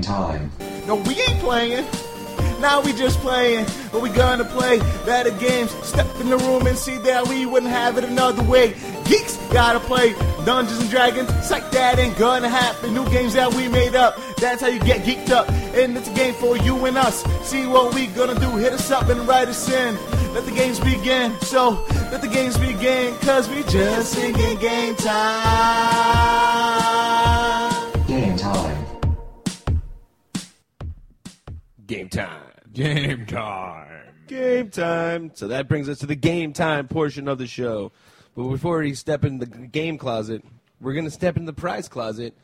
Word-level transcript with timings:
Time. 0.00 0.50
No, 0.86 0.96
we 0.96 1.20
ain't 1.20 1.38
playing. 1.40 1.86
Now 2.60 2.80
we 2.82 2.92
just 2.92 3.18
playing, 3.20 3.64
but 3.90 4.02
we 4.02 4.10
gonna 4.10 4.44
play 4.44 4.78
better 5.06 5.30
games. 5.30 5.70
Step 5.86 6.06
in 6.20 6.28
the 6.28 6.36
room 6.36 6.66
and 6.66 6.76
see 6.76 6.98
that 6.98 7.26
we 7.26 7.46
wouldn't 7.46 7.72
have 7.72 7.96
it 7.96 8.04
another 8.04 8.42
way. 8.42 8.74
Geeks 9.04 9.36
gotta 9.50 9.80
play 9.80 10.14
Dungeons 10.44 10.80
and 10.80 10.90
Dragons. 10.90 11.30
Psych, 11.46 11.70
that 11.70 11.98
ain't 11.98 12.18
gonna 12.18 12.48
happen. 12.48 12.92
New 12.92 13.08
games 13.10 13.32
that 13.34 13.52
we 13.54 13.68
made 13.68 13.94
up. 13.94 14.18
That's 14.36 14.60
how 14.60 14.68
you 14.68 14.80
get 14.80 15.04
geeked 15.04 15.30
up. 15.30 15.48
And 15.74 15.96
it's 15.96 16.08
a 16.08 16.14
game 16.14 16.34
for 16.34 16.56
you 16.58 16.84
and 16.84 16.98
us. 16.98 17.24
See 17.42 17.66
what 17.66 17.94
we 17.94 18.08
gonna 18.08 18.38
do. 18.38 18.50
Hit 18.56 18.72
us 18.74 18.90
up 18.90 19.08
and 19.08 19.26
write 19.26 19.48
us 19.48 19.68
in. 19.70 19.96
Let 20.34 20.44
the 20.44 20.52
games 20.52 20.78
begin. 20.80 21.38
So 21.40 21.82
let 22.12 22.20
the 22.20 22.28
games 22.28 22.58
begin. 22.58 23.16
Cause 23.18 23.48
we 23.48 23.62
just 23.64 24.12
singing 24.12 24.58
game 24.58 24.96
time. 24.96 26.30
Game 31.90 32.08
time. 32.08 32.40
Game 32.72 33.26
time. 33.26 34.14
Game 34.28 34.70
time. 34.70 35.32
So 35.34 35.48
that 35.48 35.66
brings 35.66 35.88
us 35.88 35.98
to 35.98 36.06
the 36.06 36.14
game 36.14 36.52
time 36.52 36.86
portion 36.86 37.26
of 37.26 37.38
the 37.38 37.48
show. 37.48 37.90
But 38.36 38.44
before 38.44 38.78
we 38.78 38.94
step 38.94 39.24
in 39.24 39.40
the 39.40 39.46
game 39.46 39.98
closet, 39.98 40.44
we're 40.80 40.92
going 40.92 41.06
to 41.06 41.10
step 41.10 41.36
in 41.36 41.46
the 41.46 41.52
prize 41.52 41.88
closet. 41.88 42.36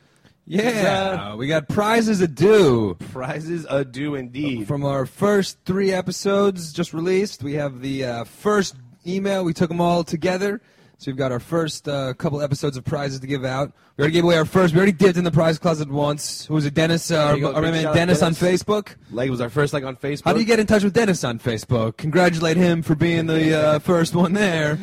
Yeah, 0.45 1.35
we 1.35 1.47
got 1.47 1.69
prizes 1.69 2.19
to 2.19 2.27
do 2.27 2.95
Prizes 3.13 3.65
are 3.65 3.85
due 3.85 4.15
indeed. 4.15 4.67
from 4.67 4.83
our 4.83 5.05
first 5.05 5.59
three 5.63 5.93
episodes 5.93 6.73
just 6.73 6.93
released. 6.93 7.41
We 7.41 7.53
have 7.53 7.79
the 7.79 8.03
uh, 8.03 8.23
first 8.25 8.75
email. 9.05 9.45
We 9.45 9.53
took 9.53 9.69
them 9.69 9.79
all 9.79 10.03
together. 10.03 10.61
So 10.99 11.11
we've 11.11 11.17
got 11.17 11.31
our 11.31 11.39
first 11.39 11.87
uh, 11.87 12.13
couple 12.15 12.41
episodes 12.41 12.75
of 12.75 12.83
prizes 12.83 13.19
to 13.19 13.27
give 13.27 13.45
out. 13.45 13.71
We 13.97 14.01
already 14.01 14.13
gave 14.13 14.23
away 14.23 14.35
our 14.37 14.45
first. 14.45 14.73
We 14.73 14.79
already 14.79 14.93
dipped 14.93 15.17
in 15.17 15.23
the 15.23 15.31
prize 15.31 15.59
closet 15.59 15.89
once. 15.89 16.47
Who 16.47 16.55
was 16.55 16.65
it? 16.65 16.73
Dennis. 16.73 17.11
Uh, 17.11 17.35
go. 17.35 17.53
our 17.53 17.61
man 17.61 17.85
out 17.85 17.93
Dennis, 17.93 18.23
on 18.23 18.33
Facebook. 18.33 18.95
Like 19.11 19.29
was 19.29 19.39
our 19.39 19.49
first 19.49 19.73
like 19.73 19.83
on 19.83 19.95
Facebook. 19.95 20.25
How 20.25 20.33
do 20.33 20.39
you 20.39 20.45
get 20.45 20.59
in 20.59 20.65
touch 20.65 20.83
with 20.83 20.93
Dennis 20.93 21.23
on 21.23 21.37
Facebook? 21.37 21.97
Congratulate 21.97 22.57
him 22.57 22.81
for 22.81 22.95
being 22.95 23.27
the 23.27 23.59
uh, 23.75 23.79
first 23.79 24.15
one 24.15 24.33
there. 24.33 24.79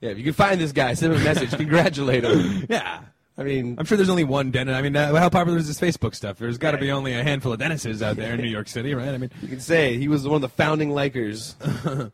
Yeah, 0.00 0.10
if 0.10 0.18
you 0.18 0.24
can 0.24 0.32
find 0.32 0.58
this 0.58 0.72
guy, 0.72 0.94
send 0.94 1.12
him 1.12 1.20
a 1.20 1.24
message. 1.24 1.50
Congratulate 1.56 2.24
him. 2.24 2.66
Yeah. 2.70 3.00
I 3.42 3.44
mean, 3.44 3.74
I'm 3.76 3.84
sure 3.84 3.96
there's 3.96 4.08
only 4.08 4.22
one 4.22 4.52
Dennis. 4.52 4.76
I 4.76 4.82
mean, 4.82 4.94
uh, 4.94 5.14
how 5.16 5.28
popular 5.28 5.58
is 5.58 5.66
this 5.66 5.80
Facebook 5.80 6.14
stuff? 6.14 6.38
There's 6.38 6.58
got 6.58 6.70
to 6.72 6.78
be 6.78 6.92
only 6.92 7.12
a 7.12 7.24
handful 7.24 7.52
of 7.52 7.58
Dennises 7.58 8.00
out 8.00 8.14
there 8.14 8.34
in 8.34 8.40
New 8.40 8.48
York 8.48 8.68
City, 8.68 8.94
right? 8.94 9.08
I 9.08 9.18
mean, 9.18 9.30
you 9.42 9.48
can 9.48 9.58
say 9.58 9.96
he 9.98 10.06
was 10.06 10.26
one 10.28 10.36
of 10.36 10.42
the 10.42 10.48
founding 10.48 10.90
likers 10.90 11.54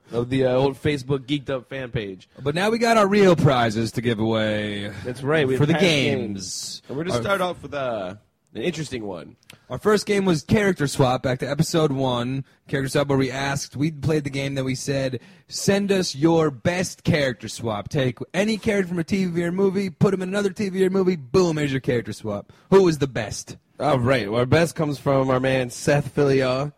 of 0.12 0.30
the 0.30 0.46
uh, 0.46 0.52
old 0.52 0.76
Facebook 0.80 1.26
Geeked 1.26 1.50
Up 1.50 1.68
fan 1.68 1.90
page. 1.90 2.30
but 2.42 2.54
now 2.54 2.70
we 2.70 2.78
got 2.78 2.96
our 2.96 3.06
real 3.06 3.36
prizes 3.36 3.92
to 3.92 4.00
give 4.00 4.18
away 4.18 4.90
That's 5.04 5.22
right. 5.22 5.46
For 5.46 5.66
the 5.66 5.74
past 5.74 5.82
games. 5.82 6.82
And 6.88 6.96
we're 6.96 7.04
going 7.04 7.16
to 7.16 7.22
start 7.22 7.42
off 7.42 7.62
with 7.62 7.74
uh, 7.74 8.14
an 8.54 8.62
interesting 8.62 9.04
one. 9.04 9.36
Our 9.70 9.76
first 9.78 10.06
game 10.06 10.24
was 10.24 10.42
character 10.42 10.86
swap. 10.86 11.22
Back 11.22 11.40
to 11.40 11.50
episode 11.50 11.92
one, 11.92 12.46
character 12.68 12.88
swap, 12.88 13.08
where 13.08 13.18
we 13.18 13.30
asked, 13.30 13.76
we 13.76 13.90
played 13.90 14.24
the 14.24 14.30
game 14.30 14.54
that 14.54 14.64
we 14.64 14.74
said, 14.74 15.20
send 15.46 15.92
us 15.92 16.14
your 16.14 16.50
best 16.50 17.04
character 17.04 17.48
swap. 17.48 17.90
Take 17.90 18.18
any 18.32 18.56
character 18.56 18.88
from 18.88 18.98
a 18.98 19.04
TV 19.04 19.40
or 19.40 19.52
movie, 19.52 19.90
put 19.90 20.14
him 20.14 20.22
in 20.22 20.30
another 20.30 20.48
TV 20.50 20.86
or 20.86 20.90
movie. 20.90 21.16
Boom, 21.16 21.58
here's 21.58 21.70
your 21.70 21.82
character 21.82 22.14
swap. 22.14 22.50
Who 22.70 22.84
was 22.84 22.96
the 22.96 23.06
best? 23.06 23.58
All 23.78 23.98
right. 23.98 24.30
Well, 24.30 24.40
our 24.40 24.46
best 24.46 24.74
comes 24.74 24.98
from 24.98 25.28
our 25.28 25.38
man 25.38 25.68
Seth 25.68 26.14
Fillion. 26.14 26.72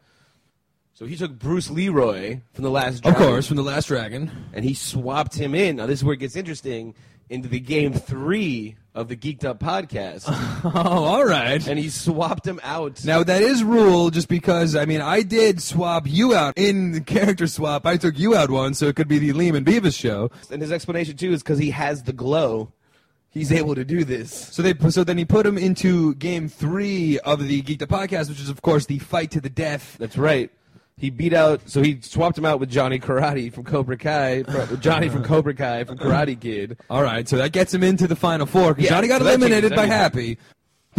So 0.93 1.07
he 1.07 1.17
took 1.17 1.39
Bruce 1.39 1.71
Leroy 1.71 2.41
from 2.53 2.65
the 2.65 2.71
last. 2.71 3.07
Of 3.07 3.15
course, 3.15 3.47
from 3.47 3.57
the 3.57 3.63
Last 3.63 3.87
Dragon. 3.87 4.31
and 4.53 4.65
he 4.65 4.75
swapped 4.75 5.35
him 5.35 5.55
in. 5.55 5.77
Now 5.77 5.87
this 5.87 6.01
is 6.01 6.05
where 6.05 6.15
it 6.15 6.19
gets 6.19 6.37
interesting 6.37 6.95
into 7.31 7.49
the 7.49 7.61
game 7.61 7.95
three 7.95 8.77
of 8.95 9.07
the 9.09 9.17
Geeked 9.17 9.45
Up 9.45 9.61
podcast, 9.61 10.25
Oh, 10.65 11.05
all 11.05 11.25
right. 11.25 11.65
and 11.67 11.79
he 11.79 11.89
swapped 11.89 12.45
him 12.47 12.59
out. 12.63 13.05
Now 13.05 13.23
that 13.23 13.41
is 13.41 13.63
rule, 13.65 14.11
just 14.11 14.29
because 14.29 14.75
I 14.77 14.85
mean 14.85 15.01
I 15.01 15.23
did 15.23 15.63
swap 15.63 16.05
you 16.09 16.35
out 16.35 16.55
in 16.57 16.91
the 16.93 17.01
character 17.01 17.47
swap. 17.47 17.87
I 17.87 17.97
took 17.97 18.19
you 18.19 18.35
out 18.37 18.51
one, 18.51 18.75
so 18.75 18.87
it 18.87 18.97
could 18.97 19.07
be 19.09 19.19
the 19.19 19.31
Liam 19.33 19.57
and 19.57 19.65
Beavis 19.65 19.97
show. 19.99 20.31
and 20.51 20.61
his 20.61 20.73
explanation 20.73 21.17
too 21.17 21.33
is 21.33 21.43
because 21.43 21.59
he 21.61 21.71
has 21.71 22.03
the 22.03 22.13
glow. 22.13 22.73
He's 23.33 23.53
able 23.53 23.77
to 23.77 23.85
do 23.85 24.03
this. 24.03 24.33
So 24.33 24.61
they 24.61 24.75
so 24.91 25.05
then 25.05 25.17
he 25.17 25.25
put 25.25 25.47
him 25.47 25.57
into 25.57 26.17
game 26.17 26.49
three 26.49 27.21
of 27.21 27.47
the 27.47 27.63
Geek 27.63 27.79
the 27.79 27.87
Podcast, 27.87 28.29
which 28.29 28.41
is 28.41 28.49
of 28.49 28.61
course 28.61 28.87
the 28.87 28.99
fight 28.99 29.31
to 29.31 29.41
the 29.41 29.49
death. 29.49 29.97
That's 30.01 30.19
right. 30.19 30.51
He 31.01 31.09
beat 31.09 31.33
out, 31.33 31.63
so 31.65 31.83
he 31.83 31.99
swapped 32.03 32.37
him 32.37 32.45
out 32.45 32.61
with 32.61 32.69
Johnny 32.69 32.99
Karate 32.99 33.51
from 33.51 33.65
Cobra 33.65 33.97
Kai, 33.97 34.43
Johnny 34.81 35.09
from 35.09 35.25
Cobra 35.25 35.55
Kai 35.55 35.85
from 35.85 35.97
Karate 35.97 36.39
Kid. 36.39 36.77
All 36.91 37.03
right, 37.03 37.27
so 37.27 37.39
that 37.39 37.53
gets 37.53 37.73
him 37.73 37.83
into 37.83 38.07
the 38.07 38.15
final 38.15 38.45
four 38.45 38.75
because 38.75 38.85
Yeah, 38.85 38.97
Johnny 38.97 39.09
got 39.09 39.23
so 39.23 39.27
eliminated 39.27 39.75
by. 39.75 39.87
Happy. 39.87 40.37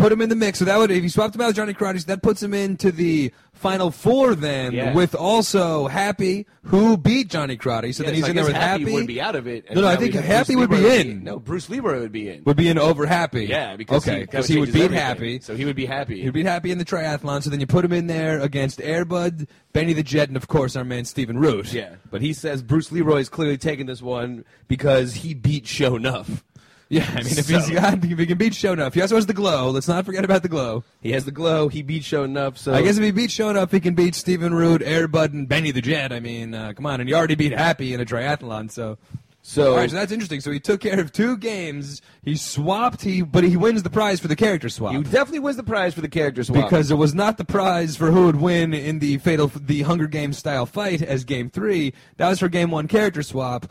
Put 0.02 0.12
him 0.12 0.22
in 0.22 0.30
the 0.30 0.36
mix. 0.36 0.60
So 0.60 0.66
that 0.66 0.78
would 0.78 0.92
if 0.92 1.04
you 1.04 1.10
swapped 1.10 1.36
him 1.36 1.42
out 1.42 1.48
with 1.48 1.56
Johnny 1.56 1.74
Karate, 1.74 2.00
so 2.00 2.08
that 2.08 2.22
puts 2.24 2.42
him 2.42 2.54
into 2.54 2.92
the 2.92 3.32
final 3.54 3.92
four 3.92 4.34
then 4.34 4.96
with 4.96 5.14
also 5.14 5.88
Happy 5.88 6.48
who 6.64 6.98
beat 6.98 7.30
Johnny 7.30 7.58
Karate. 7.58 7.94
So 7.94 8.04
then 8.04 8.16
he's 8.16 8.24
so 8.24 8.32
in 8.32 8.36
there 8.36 8.46
with 8.46 8.56
Happy. 8.56 8.84
Happy. 8.84 8.94
would 8.94 9.08
be 9.08 9.22
out 9.22 9.36
of 9.36 9.48
it. 9.48 9.66
No, 9.74 9.82
no, 9.82 9.88
I 9.88 9.96
think 9.96 10.16
Happy 10.16 10.56
Bruce 10.56 10.68
would 10.68 10.78
be 10.78 11.00
in. 11.00 11.24
No, 11.24 11.40
Bruce 11.40 11.70
Leroy 11.70 12.00
would 12.00 12.12
be 12.12 12.30
in. 12.30 12.44
would 12.44 12.58
be 12.58 12.68
in 12.68 12.78
over 12.78 13.06
Happy. 13.06 13.46
Yeah, 13.46 13.76
because 13.76 14.08
okay, 14.08 14.20
he, 14.20 14.26
because 14.26 14.48
that 14.48 14.54
he 14.54 14.60
would 14.60 14.74
beat 14.74 14.84
everything. 14.84 14.98
Happy. 14.98 15.40
So 15.42 15.56
he 15.56 15.66
would 15.66 15.76
be 15.76 15.86
happy. 15.86 16.22
He'd 16.22 16.34
be 16.34 16.44
happy 16.44 16.72
in 16.72 16.80
the 16.80 16.86
triathlon, 16.86 17.44
so 17.44 17.50
then 17.50 17.60
you 17.60 17.68
put 17.68 17.86
him 17.86 17.94
in 17.94 18.08
there 18.08 18.40
against 18.40 18.80
Airbud, 18.80 19.48
Benny 19.74 19.94
the 19.94 20.04
Jet, 20.04 20.28
and 20.28 20.38
of 20.38 20.48
course 20.48 20.76
our 20.76 20.84
man 20.84 21.06
Stephen 21.06 21.38
Root. 21.38 21.72
yeah, 21.72 21.96
but 22.10 22.22
he 22.22 22.34
says 22.34 22.62
Bruce 22.64 22.92
Leroy 22.92 23.20
is 23.20 23.30
clearly 23.30 23.58
taking 23.58 23.86
this 23.86 24.02
one 24.02 24.46
because 24.68 25.14
he 25.16 25.34
beat 25.34 25.68
Show 25.68 25.98
Nuff. 25.98 26.44
Yeah, 26.98 27.06
I 27.10 27.24
mean, 27.24 27.38
if 27.38 27.48
he's 27.48 27.68
So- 27.68 27.74
got, 27.74 28.04
if 28.04 28.20
he 28.20 28.26
can 28.26 28.38
beat 28.38 28.52
Shonuff, 28.52 28.94
he 28.94 29.02
also 29.02 29.16
has 29.16 29.26
the 29.26 29.34
glow. 29.34 29.70
Let's 29.70 29.88
not 29.88 30.06
forget 30.06 30.26
about 30.26 30.44
the 30.44 30.50
glow. 30.50 30.84
He 31.02 31.14
has 31.14 31.24
the 31.24 31.32
glow. 31.32 31.70
He 31.70 31.82
beat 31.84 32.04
Show 32.04 32.26
Nuff. 32.26 32.58
So 32.58 32.74
I 32.74 32.82
guess 32.82 32.98
if 32.98 33.04
he 33.04 33.12
beats 33.12 33.34
Shonuff, 33.34 33.72
he 33.72 33.80
can 33.80 33.94
beat 33.96 34.14
Stephen 34.14 34.54
Root, 34.54 34.82
Airbud, 34.82 35.32
and 35.32 35.48
Benny 35.48 35.72
the 35.72 35.82
Jet. 35.82 36.12
I 36.12 36.20
mean, 36.20 36.54
uh, 36.54 36.74
come 36.74 36.86
on, 36.86 37.00
and 37.00 37.08
he 37.08 37.16
already 37.16 37.36
beat 37.36 37.54
Happy 37.54 37.94
in 37.94 38.02
a 38.02 38.06
triathlon, 38.06 38.70
so. 38.70 38.98
so. 39.42 39.72
All 39.72 39.78
right, 39.78 39.90
so 39.90 39.96
that's 39.96 40.12
interesting. 40.12 40.42
So 40.42 40.52
he 40.52 40.60
took 40.60 40.82
care 40.82 41.00
of 41.00 41.14
two 41.14 41.38
games. 41.38 42.02
He 42.24 42.36
swapped, 42.36 43.02
he 43.04 43.22
but 43.22 43.46
he 43.46 43.56
wins 43.56 43.84
the 43.84 43.90
prize 43.90 44.20
for 44.20 44.28
the 44.28 44.36
character 44.36 44.68
swap. 44.68 44.94
he 44.94 45.02
definitely 45.02 45.40
wins 45.40 45.56
the 45.56 45.64
prize 45.64 45.94
for 45.94 46.02
the 46.02 46.10
character 46.10 46.44
swap 46.44 46.66
because 46.70 46.92
it 46.92 46.96
was 46.96 47.16
not 47.16 47.38
the 47.38 47.46
prize 47.46 47.96
for 47.96 48.12
who 48.12 48.26
would 48.26 48.36
win 48.42 48.74
in 48.74 49.00
the 49.00 49.18
fatal 49.20 49.50
the 49.56 49.84
Hunger 49.84 50.08
Games 50.08 50.38
style 50.38 50.66
fight 50.66 51.02
as 51.02 51.24
game 51.24 51.50
three. 51.50 51.94
That 52.18 52.28
was 52.28 52.40
for 52.40 52.50
game 52.50 52.70
one 52.70 52.90
character 52.90 53.24
swap. 53.24 53.66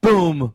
Boom, 0.00 0.54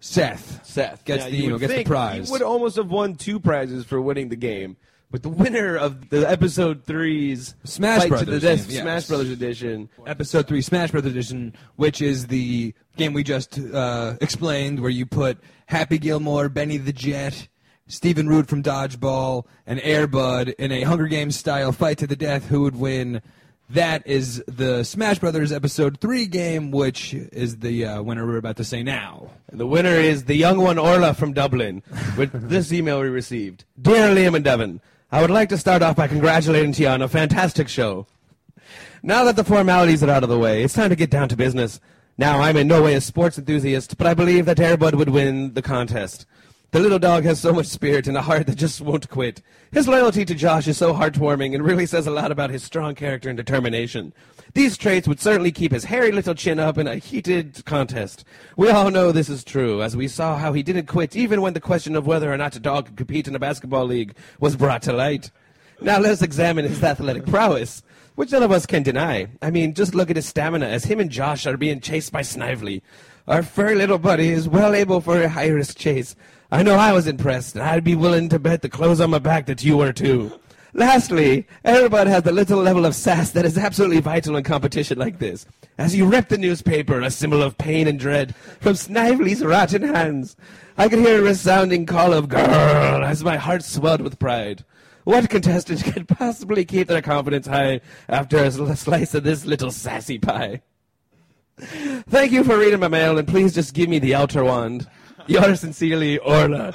Seth. 0.00 0.64
Seth 0.64 1.04
gets 1.04 1.24
the 1.24 1.30
you 1.32 1.42
you 1.44 1.50
know, 1.50 1.58
gets 1.58 1.74
the 1.74 1.84
prize. 1.84 2.28
He 2.28 2.32
would 2.32 2.42
almost 2.42 2.76
have 2.76 2.90
won 2.90 3.14
two 3.16 3.40
prizes 3.40 3.84
for 3.84 4.00
winning 4.00 4.28
the 4.28 4.36
game. 4.36 4.76
But 5.10 5.22
the 5.22 5.30
winner 5.30 5.74
of 5.74 6.10
the 6.10 6.28
episode 6.28 6.84
three's 6.84 7.54
Smash 7.64 8.00
Fight 8.00 8.10
to 8.10 8.24
the 8.26 8.40
Brothers 8.40 8.66
Death. 8.66 8.70
Smash 8.70 9.06
Brothers 9.06 9.30
edition 9.30 9.88
Episode 10.06 10.46
three 10.46 10.60
Smash 10.60 10.90
Brothers 10.90 11.12
Edition, 11.12 11.54
which 11.76 12.02
is 12.02 12.26
the 12.26 12.74
game 12.98 13.14
we 13.14 13.24
just 13.24 13.58
uh, 13.58 14.16
explained, 14.20 14.80
where 14.80 14.90
you 14.90 15.06
put 15.06 15.38
Happy 15.66 15.96
Gilmore, 15.96 16.50
Benny 16.50 16.76
the 16.76 16.92
Jet, 16.92 17.48
Stephen 17.86 18.28
Root 18.28 18.48
from 18.48 18.62
Dodgeball, 18.62 19.46
and 19.66 19.80
Airbud 19.80 20.54
in 20.58 20.72
a 20.72 20.82
Hunger 20.82 21.06
Games 21.06 21.36
style 21.36 21.72
fight 21.72 21.96
to 21.98 22.06
the 22.06 22.16
death. 22.16 22.48
Who 22.48 22.60
would 22.62 22.76
win? 22.76 23.22
That 23.70 24.06
is 24.06 24.42
the 24.46 24.82
Smash 24.82 25.18
Brothers 25.18 25.52
Episode 25.52 26.00
three 26.00 26.24
game, 26.24 26.70
which 26.70 27.12
is 27.12 27.58
the 27.58 27.84
uh, 27.84 28.02
winner 28.02 28.26
we're 28.26 28.38
about 28.38 28.56
to 28.56 28.64
say 28.64 28.82
now. 28.82 29.30
And 29.48 29.60
the 29.60 29.66
winner 29.66 29.90
is 29.90 30.24
the 30.24 30.36
young 30.36 30.56
one 30.56 30.78
Orla 30.78 31.12
from 31.12 31.34
Dublin. 31.34 31.82
With 32.16 32.30
this 32.48 32.72
email 32.72 33.02
we 33.02 33.08
received. 33.08 33.64
Dear 33.80 34.08
Liam 34.08 34.34
and 34.34 34.44
Devin, 34.44 34.80
I 35.12 35.20
would 35.20 35.30
like 35.30 35.50
to 35.50 35.58
start 35.58 35.82
off 35.82 35.96
by 35.96 36.08
congratulating 36.08 36.72
you 36.74 36.88
on 36.88 37.02
a 37.02 37.08
fantastic 37.08 37.68
show. 37.68 38.06
Now 39.02 39.24
that 39.24 39.36
the 39.36 39.44
formalities 39.44 40.02
are 40.02 40.10
out 40.10 40.22
of 40.22 40.30
the 40.30 40.38
way, 40.38 40.62
it's 40.62 40.72
time 40.72 40.88
to 40.88 40.96
get 40.96 41.10
down 41.10 41.28
to 41.28 41.36
business. 41.36 41.78
Now, 42.16 42.40
I'm 42.40 42.56
in 42.56 42.68
no 42.68 42.82
way 42.82 42.94
a 42.94 43.02
sports 43.02 43.38
enthusiast, 43.38 43.98
but 43.98 44.06
I 44.06 44.14
believe 44.14 44.46
that 44.46 44.56
Airbud 44.56 44.94
would 44.94 45.10
win 45.10 45.52
the 45.52 45.62
contest. 45.62 46.26
The 46.70 46.80
little 46.80 46.98
dog 46.98 47.24
has 47.24 47.40
so 47.40 47.54
much 47.54 47.64
spirit 47.64 48.06
and 48.08 48.16
a 48.16 48.20
heart 48.20 48.46
that 48.46 48.58
just 48.58 48.82
won't 48.82 49.08
quit. 49.08 49.40
His 49.72 49.88
loyalty 49.88 50.26
to 50.26 50.34
Josh 50.34 50.68
is 50.68 50.76
so 50.76 50.92
heartwarming 50.92 51.54
and 51.54 51.64
really 51.64 51.86
says 51.86 52.06
a 52.06 52.10
lot 52.10 52.30
about 52.30 52.50
his 52.50 52.62
strong 52.62 52.94
character 52.94 53.30
and 53.30 53.38
determination. 53.38 54.12
These 54.52 54.76
traits 54.76 55.08
would 55.08 55.18
certainly 55.18 55.50
keep 55.50 55.72
his 55.72 55.84
hairy 55.84 56.12
little 56.12 56.34
chin 56.34 56.60
up 56.60 56.76
in 56.76 56.86
a 56.86 56.96
heated 56.96 57.64
contest. 57.64 58.22
We 58.58 58.68
all 58.68 58.90
know 58.90 59.12
this 59.12 59.30
is 59.30 59.44
true, 59.44 59.80
as 59.80 59.96
we 59.96 60.08
saw 60.08 60.36
how 60.36 60.52
he 60.52 60.62
didn't 60.62 60.88
quit 60.88 61.16
even 61.16 61.40
when 61.40 61.54
the 61.54 61.60
question 61.60 61.96
of 61.96 62.06
whether 62.06 62.30
or 62.30 62.36
not 62.36 62.54
a 62.54 62.60
dog 62.60 62.84
could 62.84 62.98
compete 62.98 63.26
in 63.26 63.34
a 63.34 63.38
basketball 63.38 63.86
league 63.86 64.14
was 64.38 64.54
brought 64.54 64.82
to 64.82 64.92
light. 64.92 65.30
Now 65.80 65.98
let's 65.98 66.20
examine 66.20 66.66
his 66.66 66.84
athletic 66.84 67.24
prowess, 67.24 67.82
which 68.14 68.32
none 68.32 68.42
of 68.42 68.52
us 68.52 68.66
can 68.66 68.82
deny. 68.82 69.28
I 69.40 69.50
mean, 69.50 69.72
just 69.72 69.94
look 69.94 70.10
at 70.10 70.16
his 70.16 70.26
stamina 70.26 70.66
as 70.66 70.84
him 70.84 71.00
and 71.00 71.08
Josh 71.08 71.46
are 71.46 71.56
being 71.56 71.80
chased 71.80 72.12
by 72.12 72.20
Snively. 72.20 72.82
Our 73.26 73.42
furry 73.42 73.74
little 73.74 73.98
buddy 73.98 74.28
is 74.28 74.50
well 74.50 74.74
able 74.74 75.00
for 75.00 75.22
a 75.22 75.30
high 75.30 75.48
risk 75.48 75.78
chase. 75.78 76.14
I 76.50 76.62
know 76.62 76.76
I 76.76 76.92
was 76.92 77.06
impressed, 77.06 77.56
and 77.56 77.62
I'd 77.62 77.84
be 77.84 77.94
willing 77.94 78.30
to 78.30 78.38
bet 78.38 78.62
the 78.62 78.70
clothes 78.70 79.02
on 79.02 79.10
my 79.10 79.18
back 79.18 79.44
that 79.46 79.62
you 79.62 79.76
were 79.76 79.92
too. 79.92 80.32
Lastly, 80.72 81.46
everybody 81.62 82.08
has 82.08 82.22
the 82.22 82.32
little 82.32 82.62
level 82.62 82.86
of 82.86 82.94
sass 82.94 83.32
that 83.32 83.44
is 83.44 83.58
absolutely 83.58 84.00
vital 84.00 84.34
in 84.36 84.44
competition 84.44 84.98
like 84.98 85.18
this. 85.18 85.44
As 85.76 85.94
you 85.94 86.06
rip 86.06 86.28
the 86.28 86.38
newspaper, 86.38 87.02
a 87.02 87.10
symbol 87.10 87.42
of 87.42 87.58
pain 87.58 87.86
and 87.86 87.98
dread, 87.98 88.34
from 88.60 88.76
Snively's 88.76 89.44
rotten 89.44 89.82
hands, 89.82 90.36
I 90.78 90.88
could 90.88 91.00
hear 91.00 91.18
a 91.18 91.22
resounding 91.22 91.84
call 91.84 92.14
of 92.14 92.30
girl 92.30 93.04
as 93.04 93.22
my 93.22 93.36
heart 93.36 93.62
swelled 93.62 94.00
with 94.00 94.18
pride. 94.18 94.64
What 95.04 95.28
contestant 95.28 95.84
could 95.92 96.08
possibly 96.08 96.64
keep 96.64 96.88
their 96.88 97.02
confidence 97.02 97.46
high 97.46 97.82
after 98.08 98.38
a 98.38 98.76
slice 98.76 99.12
of 99.14 99.24
this 99.24 99.44
little 99.44 99.70
sassy 99.70 100.18
pie? 100.18 100.62
Thank 101.58 102.32
you 102.32 102.42
for 102.42 102.56
reading 102.56 102.80
my 102.80 102.88
mail, 102.88 103.18
and 103.18 103.28
please 103.28 103.54
just 103.54 103.74
give 103.74 103.90
me 103.90 103.98
the 103.98 104.14
Elder 104.14 104.44
Wand. 104.44 104.86
Yours 105.42 105.60
sincerely, 105.60 106.18
Orla. 106.18 106.74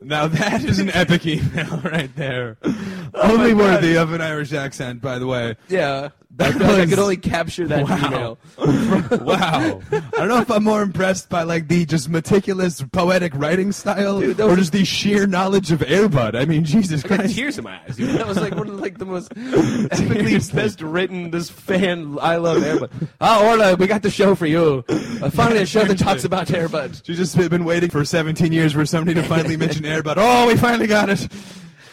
Now 0.00 0.28
that 0.28 0.64
is 0.64 0.78
an 0.78 0.90
epic 0.90 1.26
email 1.26 1.76
right 1.84 2.14
there. 2.14 2.56
Oh 2.62 3.34
Only 3.34 3.52
worthy 3.52 3.96
of 3.96 4.12
an 4.12 4.20
Irish 4.20 4.52
accent, 4.52 5.00
by 5.00 5.18
the 5.18 5.26
way. 5.26 5.56
Yeah. 5.68 6.10
That 6.36 6.48
I 6.56 6.58
feel 6.58 6.66
like 6.66 6.78
I 6.80 6.86
could 6.86 6.98
only 6.98 7.16
capture 7.16 7.68
that 7.68 7.88
Wow. 7.88 8.06
email. 8.08 8.38
wow. 9.24 9.80
I 9.92 10.00
don't 10.16 10.28
know 10.28 10.40
if 10.40 10.50
I'm 10.50 10.64
more 10.64 10.82
impressed 10.82 11.28
by 11.28 11.44
like 11.44 11.68
the 11.68 11.84
just 11.86 12.08
meticulous 12.08 12.82
poetic 12.82 13.32
writing 13.36 13.70
style 13.70 14.18
Dude, 14.20 14.40
or 14.40 14.48
was- 14.48 14.58
just 14.58 14.72
the 14.72 14.84
sheer 14.84 15.26
knowledge 15.28 15.70
of 15.70 15.78
Airbud. 15.80 16.34
I 16.34 16.44
mean, 16.44 16.64
Jesus 16.64 17.04
I 17.04 17.08
got 17.08 17.18
Christ. 17.20 17.36
tears 17.36 17.58
in 17.58 17.64
my 17.64 17.78
eyes. 17.86 17.96
dude. 17.96 18.10
That 18.18 18.26
was 18.26 18.36
like 18.40 18.54
one 18.56 18.68
of 18.68 18.80
like 18.80 18.98
the 18.98 19.04
most 19.06 19.30
epically 19.34 20.54
best 20.54 20.80
written. 20.82 21.30
This 21.30 21.50
fan, 21.50 22.18
I 22.20 22.36
love 22.36 22.62
Airbud. 22.62 23.08
Oh, 23.20 23.50
Orla, 23.50 23.76
we 23.76 23.86
got 23.86 24.02
the 24.02 24.10
show 24.10 24.34
for 24.34 24.46
you. 24.46 24.84
Uh, 24.88 25.30
finally, 25.30 25.60
a 25.62 25.66
show 25.66 25.84
that 25.84 25.98
talks 25.98 26.24
about 26.30 26.48
Airbud. 26.48 27.02
She's 27.06 27.16
just 27.16 27.36
been 27.50 27.64
waiting 27.64 27.90
for 27.90 28.04
17 28.04 28.52
years 28.52 28.72
for 28.72 28.84
somebody 28.86 29.14
to 29.20 29.22
finally 29.26 29.56
mention 29.56 29.84
Airbud. 29.84 30.14
Oh, 30.16 30.46
we 30.48 30.56
finally 30.56 30.86
got 30.88 31.08
it. 31.10 31.28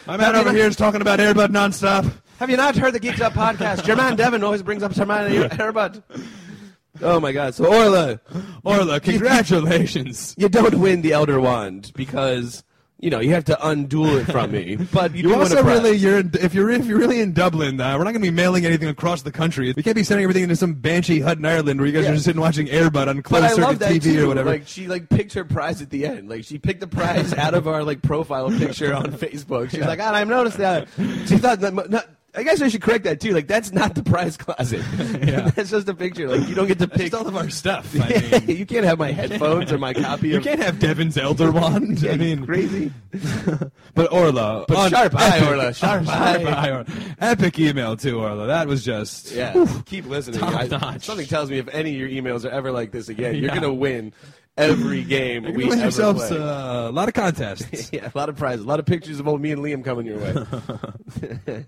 My 0.06 0.16
man 0.16 0.34
over 0.34 0.52
here 0.52 0.66
is 0.66 0.74
talking 0.74 1.00
about 1.00 1.20
Airbud 1.20 1.48
nonstop. 1.48 2.10
Have 2.42 2.50
you 2.50 2.56
not 2.56 2.74
heard 2.74 2.92
the 2.92 2.98
Geeked 2.98 3.20
Up 3.20 3.34
podcast? 3.34 3.76
Jermaine 3.86 4.16
Devon 4.16 4.42
always 4.42 4.64
brings 4.64 4.82
up 4.82 4.90
Jermaine 4.90 5.48
Airbud. 5.50 6.02
Oh 7.00 7.20
my 7.20 7.30
God! 7.30 7.54
So 7.54 7.66
Orla, 7.66 8.20
Orla, 8.64 8.98
congratulations. 8.98 10.34
you 10.36 10.48
don't 10.48 10.74
win 10.80 11.02
the 11.02 11.12
Elder 11.12 11.40
Wand 11.40 11.92
because 11.94 12.64
you 12.98 13.10
know 13.10 13.20
you 13.20 13.30
have 13.30 13.44
to 13.44 13.68
undo 13.68 14.18
it 14.18 14.24
from 14.24 14.50
me. 14.50 14.74
But 14.92 15.12
you, 15.12 15.18
You 15.18 15.22
do 15.22 15.28
win 15.28 15.38
a 15.38 15.40
also 15.42 15.62
really, 15.62 15.92
you're 15.92 16.18
in, 16.18 16.32
if 16.34 16.52
you're 16.52 16.68
if 16.70 16.84
you're 16.86 16.98
really 16.98 17.20
in 17.20 17.32
Dublin, 17.32 17.80
uh, 17.80 17.92
we're 17.96 18.02
not 18.02 18.10
going 18.10 18.24
to 18.24 18.28
be 18.28 18.32
mailing 18.32 18.66
anything 18.66 18.88
across 18.88 19.22
the 19.22 19.30
country. 19.30 19.72
We 19.76 19.84
can't 19.84 19.94
be 19.94 20.02
sending 20.02 20.24
everything 20.24 20.42
into 20.42 20.56
some 20.56 20.74
banshee 20.74 21.20
hut 21.20 21.38
in 21.38 21.46
Ireland 21.46 21.78
where 21.78 21.86
you 21.86 21.92
guys 21.92 22.06
Yeah. 22.06 22.10
are 22.10 22.14
just 22.14 22.24
sitting 22.24 22.40
watching 22.40 22.66
Airbud 22.66 23.06
on 23.06 23.22
closed 23.22 23.54
circuit 23.54 23.78
TV 23.78 24.02
too. 24.02 24.24
or 24.24 24.26
whatever. 24.26 24.50
Like 24.50 24.66
she 24.66 24.88
like 24.88 25.08
picked 25.08 25.34
her 25.34 25.44
prize 25.44 25.80
at 25.80 25.90
the 25.90 26.06
end. 26.06 26.28
Like 26.28 26.42
she 26.42 26.58
picked 26.58 26.80
the 26.80 26.88
prize 26.88 27.32
out 27.34 27.54
of 27.54 27.68
our 27.68 27.84
like 27.84 28.02
profile 28.02 28.50
picture 28.50 28.92
on 28.92 29.04
Facebook. 29.12 29.70
She's 29.70 29.78
like, 29.86 30.00
ah, 30.00 30.12
I've 30.12 30.26
noticed 30.26 30.58
that. 30.58 30.88
She 31.26 31.38
thought 31.38 31.60
that. 31.60 31.72
Not, 31.88 32.04
I 32.34 32.44
guess 32.44 32.62
I 32.62 32.68
should 32.68 32.80
correct 32.80 33.04
that 33.04 33.20
too. 33.20 33.32
Like 33.32 33.46
that's 33.46 33.72
not 33.72 33.94
the 33.94 34.02
prize 34.02 34.36
closet. 34.38 34.82
Yeah. 35.22 35.50
that's 35.54 35.70
just 35.70 35.88
a 35.88 35.94
picture. 35.94 36.28
Like 36.28 36.48
you 36.48 36.54
don't 36.54 36.66
get 36.66 36.78
to 36.78 36.88
pick. 36.88 37.10
just 37.10 37.14
all 37.14 37.26
of 37.28 37.36
our 37.36 37.50
stuff. 37.50 37.94
I 38.00 38.42
mean, 38.46 38.56
you 38.56 38.64
can't 38.66 38.84
have 38.86 38.98
my 38.98 39.12
headphones 39.12 39.70
or 39.70 39.78
my 39.78 39.92
copy. 39.92 40.28
you 40.30 40.38
of, 40.38 40.42
can't 40.42 40.60
have 40.62 40.78
Devin's 40.78 41.16
Elder 41.18 41.52
Wand. 41.52 42.00
Yeah, 42.02 42.12
I 42.12 42.16
mean, 42.16 42.44
crazy. 42.46 42.90
but 43.94 44.10
Orla, 44.12 44.64
But 44.66 44.88
sharp 44.88 45.14
eye, 45.14 45.46
Orla, 45.46 45.74
sharp 45.74 46.08
eye. 46.08 46.70
Orla. 46.70 46.86
Epic 47.20 47.58
email 47.58 47.96
too, 47.96 48.20
Orla. 48.20 48.46
That 48.46 48.66
was 48.66 48.84
just 48.84 49.30
Yeah, 49.32 49.66
keep 49.84 50.06
listening. 50.06 50.42
I- 50.42 50.96
something 50.98 51.26
tells 51.26 51.50
me 51.50 51.58
if 51.58 51.68
any 51.68 51.94
of 51.94 52.00
your 52.00 52.08
emails 52.08 52.44
are 52.44 52.50
ever 52.50 52.72
like 52.72 52.90
this 52.92 53.08
again, 53.10 53.36
you're 53.36 53.50
gonna 53.54 53.72
win 53.72 54.12
every 54.56 55.02
game 55.04 55.44
You're 55.44 55.52
we 55.54 55.64
win 55.66 55.78
yourselves 55.80 56.26
play. 56.28 56.38
uh, 56.38 56.88
a 56.88 56.92
lot 56.92 57.08
of 57.08 57.14
contests. 57.14 57.90
yeah, 57.92 58.10
a 58.12 58.16
lot 58.18 58.28
of 58.28 58.36
prizes, 58.36 58.64
a 58.64 58.68
lot 58.68 58.80
of 58.80 58.86
pictures 58.86 59.20
of 59.20 59.28
old 59.28 59.40
me 59.40 59.52
and 59.52 59.62
Liam 59.62 59.84
coming 59.84 60.06
your 60.06 60.18
way. 60.18 61.64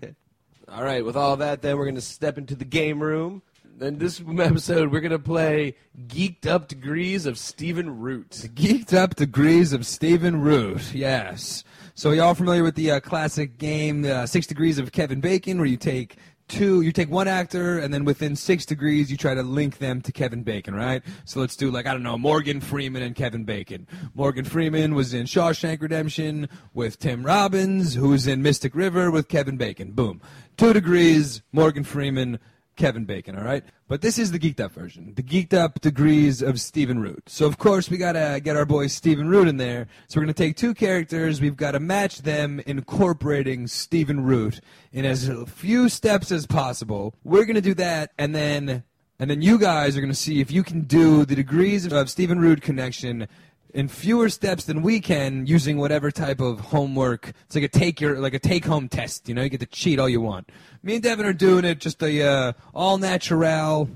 All 0.71 0.83
right, 0.83 1.05
with 1.05 1.15
all 1.15 1.37
that, 1.37 1.61
then 1.61 1.77
we're 1.77 1.85
going 1.85 1.95
to 1.95 2.01
step 2.01 2.37
into 2.37 2.55
the 2.55 2.65
game 2.65 3.01
room. 3.01 3.41
In 3.79 3.97
this 3.97 4.21
episode, 4.39 4.91
we're 4.91 5.01
going 5.01 5.11
to 5.11 5.19
play 5.19 5.75
Geeked 6.07 6.47
Up 6.47 6.67
Degrees 6.67 7.25
of 7.25 7.37
Stephen 7.37 7.99
Root. 7.99 8.31
Geeked 8.55 8.93
up 8.93 9.15
degrees 9.15 9.73
of 9.73 9.85
Stephen 9.85 10.41
Root. 10.41 10.93
Yes. 10.93 11.63
So 11.93 12.11
y'all 12.11 12.33
familiar 12.33 12.63
with 12.63 12.75
the 12.75 12.91
uh, 12.91 12.99
classic 12.99 13.57
game 13.57 14.05
uh, 14.05 14.25
Six 14.25 14.47
Degrees 14.47 14.79
of 14.79 14.91
Kevin 14.91 15.19
Bacon, 15.19 15.57
where 15.57 15.67
you 15.67 15.77
take 15.77 16.15
two, 16.47 16.81
you 16.81 16.91
take 16.91 17.09
one 17.09 17.27
actor, 17.27 17.79
and 17.79 17.93
then 17.93 18.05
within 18.05 18.35
six 18.35 18.65
degrees, 18.65 19.11
you 19.11 19.17
try 19.17 19.33
to 19.33 19.43
link 19.43 19.77
them 19.77 20.01
to 20.01 20.11
Kevin 20.11 20.43
Bacon, 20.43 20.75
right? 20.75 21.01
So 21.25 21.39
let's 21.39 21.55
do 21.55 21.71
like 21.71 21.85
I 21.85 21.93
don't 21.93 22.03
know, 22.03 22.17
Morgan 22.17 22.61
Freeman 22.61 23.03
and 23.03 23.15
Kevin 23.15 23.43
Bacon. 23.43 23.87
Morgan 24.13 24.45
Freeman 24.45 24.95
was 24.95 25.13
in 25.13 25.25
Shawshank 25.25 25.81
Redemption 25.81 26.49
with 26.73 26.99
Tim 26.99 27.25
Robbins, 27.25 27.95
who 27.95 28.09
was 28.09 28.27
in 28.27 28.41
Mystic 28.41 28.75
River 28.75 29.11
with 29.11 29.27
Kevin 29.27 29.57
Bacon. 29.57 29.91
Boom. 29.91 30.21
Two 30.57 30.73
degrees, 30.73 31.41
Morgan 31.51 31.83
Freeman. 31.83 32.39
Kevin 32.75 33.05
Bacon, 33.05 33.37
all 33.37 33.43
right? 33.43 33.63
But 33.87 34.01
this 34.01 34.17
is 34.17 34.31
the 34.31 34.39
geeked 34.39 34.59
up 34.59 34.71
version, 34.71 35.13
the 35.15 35.23
geeked 35.23 35.53
up 35.53 35.79
degrees 35.81 36.41
of 36.41 36.59
Stephen 36.59 36.99
Root. 36.99 37.23
So, 37.27 37.45
of 37.45 37.57
course, 37.57 37.89
we 37.89 37.97
got 37.97 38.13
to 38.13 38.41
get 38.43 38.55
our 38.55 38.65
boy 38.65 38.87
Stephen 38.87 39.27
Root 39.27 39.47
in 39.47 39.57
there. 39.57 39.87
So, 40.07 40.19
we're 40.19 40.25
going 40.25 40.33
to 40.33 40.43
take 40.43 40.57
two 40.57 40.73
characters, 40.73 41.39
we've 41.39 41.55
got 41.55 41.71
to 41.71 41.79
match 41.79 42.23
them, 42.23 42.61
incorporating 42.65 43.67
Stephen 43.67 44.23
Root 44.23 44.61
in 44.91 45.05
as 45.05 45.31
few 45.47 45.89
steps 45.89 46.31
as 46.31 46.45
possible. 46.45 47.15
We're 47.23 47.45
going 47.45 47.55
to 47.55 47.61
do 47.61 47.75
that, 47.75 48.11
and 48.17 48.35
then. 48.35 48.83
And 49.17 49.29
then 49.29 49.41
you 49.41 49.57
guys 49.57 49.95
are 49.95 50.01
going 50.01 50.11
to 50.11 50.13
see 50.13 50.41
if 50.41 50.51
you 50.51 50.61
can 50.61 50.81
do 50.81 51.23
the 51.23 51.35
degrees 51.35 51.89
of 51.89 52.09
Stephen 52.09 52.37
Root 52.37 52.61
connection 52.61 53.29
in 53.75 53.89
fewer 53.89 54.29
steps 54.29 54.63
than 54.63 54.81
we 54.81 55.01
can 55.01 55.45
using 55.45 55.77
whatever 55.77 56.09
type 56.09 56.39
of 56.39 56.61
homework. 56.61 57.33
It's 57.45 57.55
like 57.55 57.65
a 57.65 57.67
take 57.67 57.99
your 57.99 58.19
like 58.19 58.33
a 58.33 58.39
take 58.39 58.65
home 58.65 58.87
test. 58.87 59.27
You 59.27 59.35
know, 59.35 59.43
you 59.43 59.49
get 59.49 59.59
to 59.59 59.65
cheat 59.65 59.99
all 59.99 60.09
you 60.09 60.21
want. 60.21 60.49
Me 60.81 60.95
and 60.95 61.03
Devin 61.03 61.25
are 61.25 61.33
doing 61.33 61.65
it 61.65 61.79
just 61.79 62.01
a 62.01 62.23
uh, 62.23 62.53
all 62.73 62.97
natural. 62.97 63.89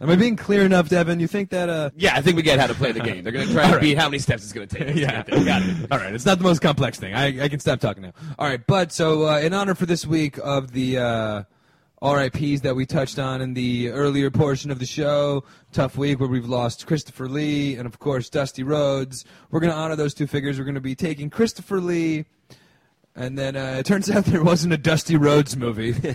Am 0.00 0.10
I 0.10 0.16
being 0.16 0.36
clear 0.36 0.62
enough, 0.62 0.88
Devin? 0.88 1.20
You 1.20 1.28
think 1.28 1.50
that? 1.50 1.68
Uh, 1.68 1.90
Yeah, 1.96 2.16
I 2.16 2.22
think 2.22 2.36
we 2.36 2.42
get 2.42 2.58
how 2.58 2.66
to 2.66 2.74
play 2.74 2.92
the 2.92 3.00
game. 3.00 3.22
They're 3.22 3.32
going 3.32 3.46
to 3.46 3.52
try 3.52 3.70
to 3.70 3.78
beat 3.80 3.96
how 3.96 4.08
many 4.08 4.18
steps 4.18 4.42
it's 4.42 4.52
going 4.52 4.66
to 4.66 4.76
take. 4.76 4.96
yeah, 4.96 5.22
got 5.22 5.62
it. 5.62 5.92
All 5.92 5.98
right, 5.98 6.12
it's 6.12 6.26
not 6.26 6.38
the 6.38 6.44
most 6.44 6.60
complex 6.60 6.98
thing. 6.98 7.14
I, 7.14 7.44
I 7.44 7.48
can 7.48 7.60
stop 7.60 7.80
talking 7.80 8.02
now. 8.02 8.12
All 8.38 8.48
right, 8.48 8.66
but 8.66 8.90
so 8.90 9.28
uh, 9.28 9.38
in 9.38 9.54
honor 9.54 9.74
for 9.74 9.86
this 9.86 10.04
week 10.04 10.38
of 10.42 10.72
the 10.72 10.98
uh, 10.98 11.42
RIPS 12.04 12.60
that 12.60 12.76
we 12.76 12.84
touched 12.84 13.18
on 13.18 13.40
in 13.40 13.54
the 13.54 13.88
earlier 13.88 14.30
portion 14.30 14.70
of 14.70 14.78
the 14.78 14.84
show, 14.84 15.42
tough 15.72 15.96
week 15.96 16.20
where 16.20 16.28
we've 16.28 16.48
lost 16.48 16.86
Christopher 16.86 17.28
Lee 17.28 17.76
and 17.76 17.86
of 17.86 17.98
course 17.98 18.28
Dusty 18.28 18.62
Rhodes. 18.62 19.24
We're 19.50 19.60
going 19.60 19.72
to 19.72 19.78
honor 19.78 19.96
those 19.96 20.12
two 20.12 20.26
figures. 20.26 20.58
We're 20.58 20.66
going 20.66 20.74
to 20.74 20.82
be 20.82 20.94
taking 20.94 21.30
Christopher 21.30 21.80
Lee. 21.80 22.26
And 23.16 23.38
then 23.38 23.56
uh, 23.56 23.76
it 23.78 23.86
turns 23.86 24.10
out 24.14 24.26
there 24.26 24.44
wasn't 24.44 24.74
a 24.74 24.76
Dusty 24.76 25.16
Rhodes 25.16 25.56
movie. 25.56 25.94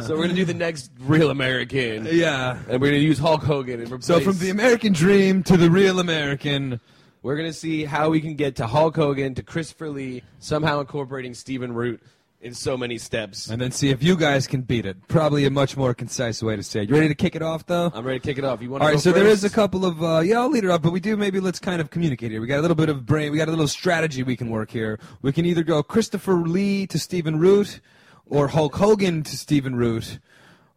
So 0.00 0.14
we're 0.14 0.24
going 0.24 0.30
to 0.30 0.34
do 0.34 0.44
the 0.44 0.54
next 0.54 0.90
real 1.00 1.30
American. 1.30 2.06
yeah. 2.10 2.58
And 2.68 2.80
we're 2.80 2.90
going 2.90 3.00
to 3.00 3.06
use 3.06 3.18
Hulk 3.18 3.42
Hogan 3.42 3.80
and 3.80 3.88
replace. 3.88 4.06
So 4.06 4.20
from 4.20 4.38
the 4.38 4.50
American 4.50 4.92
dream 4.92 5.42
to 5.44 5.56
the 5.56 5.70
real 5.70 5.98
American. 5.98 6.80
We're 7.22 7.36
going 7.36 7.48
to 7.48 7.54
see 7.54 7.84
how 7.84 8.08
we 8.08 8.20
can 8.20 8.34
get 8.34 8.56
to 8.56 8.66
Hulk 8.66 8.96
Hogan 8.96 9.34
to 9.34 9.42
Christopher 9.42 9.90
Lee, 9.90 10.22
somehow 10.38 10.80
incorporating 10.80 11.34
Stephen 11.34 11.74
Root 11.74 12.00
in 12.40 12.54
so 12.54 12.76
many 12.76 12.96
steps. 12.96 13.50
And 13.50 13.60
then 13.60 13.70
see 13.70 13.90
if 13.90 14.02
you 14.02 14.16
guys 14.16 14.46
can 14.46 14.62
beat 14.62 14.86
it. 14.86 14.96
Probably 15.08 15.44
a 15.44 15.50
much 15.50 15.76
more 15.76 15.92
concise 15.94 16.42
way 16.42 16.56
to 16.56 16.62
say 16.62 16.82
it. 16.82 16.88
You 16.88 16.94
ready 16.94 17.08
to 17.08 17.14
kick 17.14 17.36
it 17.36 17.42
off, 17.42 17.66
though? 17.66 17.90
I'm 17.94 18.04
ready 18.04 18.18
to 18.18 18.26
kick 18.26 18.38
it 18.38 18.44
off. 18.44 18.62
You 18.62 18.70
want 18.70 18.80
to 18.80 18.86
All 18.86 18.92
right, 18.92 19.00
so 19.00 19.10
first? 19.10 19.22
there 19.22 19.30
is 19.30 19.44
a 19.44 19.50
couple 19.50 19.84
of 19.84 20.02
uh, 20.02 20.20
yeah, 20.20 20.40
I'll 20.40 20.50
lead 20.50 20.64
it 20.64 20.70
up, 20.70 20.82
but 20.82 20.92
we 20.92 21.00
do 21.00 21.16
maybe 21.16 21.40
let's 21.40 21.58
kind 21.58 21.80
of 21.80 21.90
communicate 21.90 22.30
here. 22.30 22.40
We 22.40 22.46
got 22.46 22.58
a 22.58 22.62
little 22.62 22.74
bit 22.74 22.88
of 22.88 23.04
brain, 23.04 23.30
we 23.30 23.38
got 23.38 23.48
a 23.48 23.50
little 23.50 23.68
strategy 23.68 24.22
we 24.22 24.36
can 24.36 24.48
work 24.48 24.70
here. 24.70 24.98
We 25.22 25.32
can 25.32 25.44
either 25.44 25.62
go 25.62 25.82
Christopher 25.82 26.34
Lee 26.34 26.86
to 26.86 26.98
Stephen 26.98 27.38
Root, 27.38 27.80
or 28.26 28.48
Hulk 28.48 28.76
Hogan 28.76 29.22
to 29.24 29.36
Stephen 29.36 29.76
Root, 29.76 30.18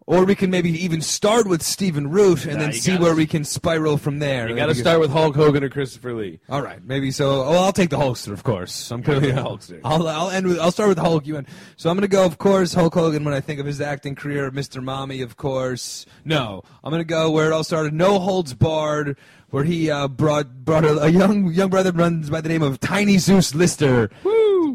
or 0.05 0.25
we 0.25 0.35
can 0.35 0.49
maybe 0.49 0.69
even 0.83 1.01
start 1.01 1.47
with 1.47 1.61
Stephen 1.61 2.09
Root 2.09 2.45
and 2.45 2.55
Nah, 2.55 2.59
then 2.59 2.73
see 2.73 2.91
gotta- 2.91 3.03
where 3.03 3.15
we 3.15 3.25
can 3.25 3.43
spiral 3.43 3.97
from 3.97 4.19
there. 4.19 4.49
You 4.49 4.55
got 4.55 4.65
to 4.67 4.75
start 4.75 4.99
with 4.99 5.11
Hulk 5.11 5.35
Hogan 5.35 5.63
or 5.63 5.69
Christopher 5.69 6.13
Lee. 6.13 6.39
All 6.49 6.61
right, 6.61 6.83
maybe 6.83 7.11
so. 7.11 7.49
Well, 7.49 7.63
I'll 7.63 7.71
take 7.73 7.89
the 7.89 7.97
Hulkster, 7.97 8.31
of 8.33 8.43
course. 8.43 8.91
I'm 8.91 9.01
clearly 9.03 9.31
the 9.31 9.39
a 9.39 9.43
Hulkster. 9.43 9.79
I'll 9.83 10.07
I'll 10.07 10.29
end 10.29 10.47
with 10.47 10.59
I'll 10.59 10.71
start 10.71 10.89
with 10.89 10.97
Hulk. 10.97 11.25
You 11.25 11.37
end. 11.37 11.47
So 11.77 11.89
I'm 11.89 11.95
gonna 11.97 12.07
go, 12.07 12.25
of 12.25 12.37
course, 12.37 12.73
Hulk 12.73 12.93
Hogan 12.93 13.23
when 13.23 13.33
I 13.33 13.39
think 13.41 13.59
of 13.59 13.65
his 13.65 13.79
acting 13.81 14.15
career. 14.15 14.49
Mr. 14.51 14.83
Mommy, 14.83 15.21
of 15.21 15.37
course. 15.37 16.05
No, 16.25 16.63
I'm 16.83 16.91
gonna 16.91 17.03
go 17.03 17.31
where 17.31 17.47
it 17.47 17.53
all 17.53 17.63
started. 17.63 17.93
No 17.93 18.19
holds 18.19 18.53
barred, 18.53 19.17
where 19.53 19.63
he 19.63 19.91
uh, 19.91 20.07
brought 20.07 20.65
brought 20.65 20.83
a, 20.83 21.03
a 21.03 21.09
young 21.09 21.53
young 21.53 21.69
brother 21.69 21.91
runs 21.91 22.27
by 22.27 22.41
the 22.41 22.49
name 22.49 22.63
of 22.63 22.79
Tiny 22.79 23.19
Zeus 23.19 23.53
Lister. 23.53 24.09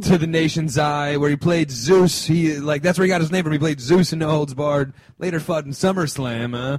To 0.03 0.17
the 0.17 0.29
nation's 0.29 0.79
eye, 0.79 1.17
where 1.17 1.31
he 1.31 1.35
played 1.35 1.73
Zeus. 1.73 2.25
He 2.25 2.57
like 2.59 2.83
that's 2.83 2.97
where 2.97 3.05
he 3.05 3.09
got 3.09 3.21
his 3.21 3.33
name 3.33 3.43
from. 3.43 3.53
He 3.53 3.59
played 3.59 3.81
Zeus 3.81 4.13
in 4.13 4.21
No 4.21 4.31
Holds 4.31 4.55
Barred. 4.55 4.93
Later 5.19 5.41
fought 5.41 5.65
in 5.65 5.73
SummerSlam. 5.73 6.55
Uh, 6.55 6.79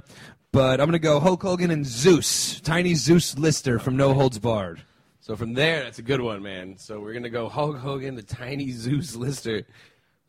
but 0.50 0.80
I'm 0.80 0.86
gonna 0.86 0.98
go 0.98 1.20
Hulk 1.20 1.42
Hogan 1.42 1.70
and 1.70 1.84
Zeus, 1.84 2.58
Tiny 2.62 2.94
Zeus 2.94 3.36
Lister 3.36 3.78
from 3.78 3.98
No 3.98 4.14
Holds 4.14 4.38
Barred. 4.38 4.82
So 5.20 5.36
from 5.36 5.52
there, 5.52 5.84
that's 5.84 5.98
a 5.98 6.02
good 6.02 6.22
one, 6.22 6.42
man. 6.42 6.78
So 6.78 7.00
we're 7.00 7.12
gonna 7.12 7.28
go 7.28 7.50
Hulk 7.50 7.76
Hogan, 7.76 8.14
the 8.14 8.22
Tiny 8.22 8.70
Zeus 8.70 9.14
Lister. 9.14 9.66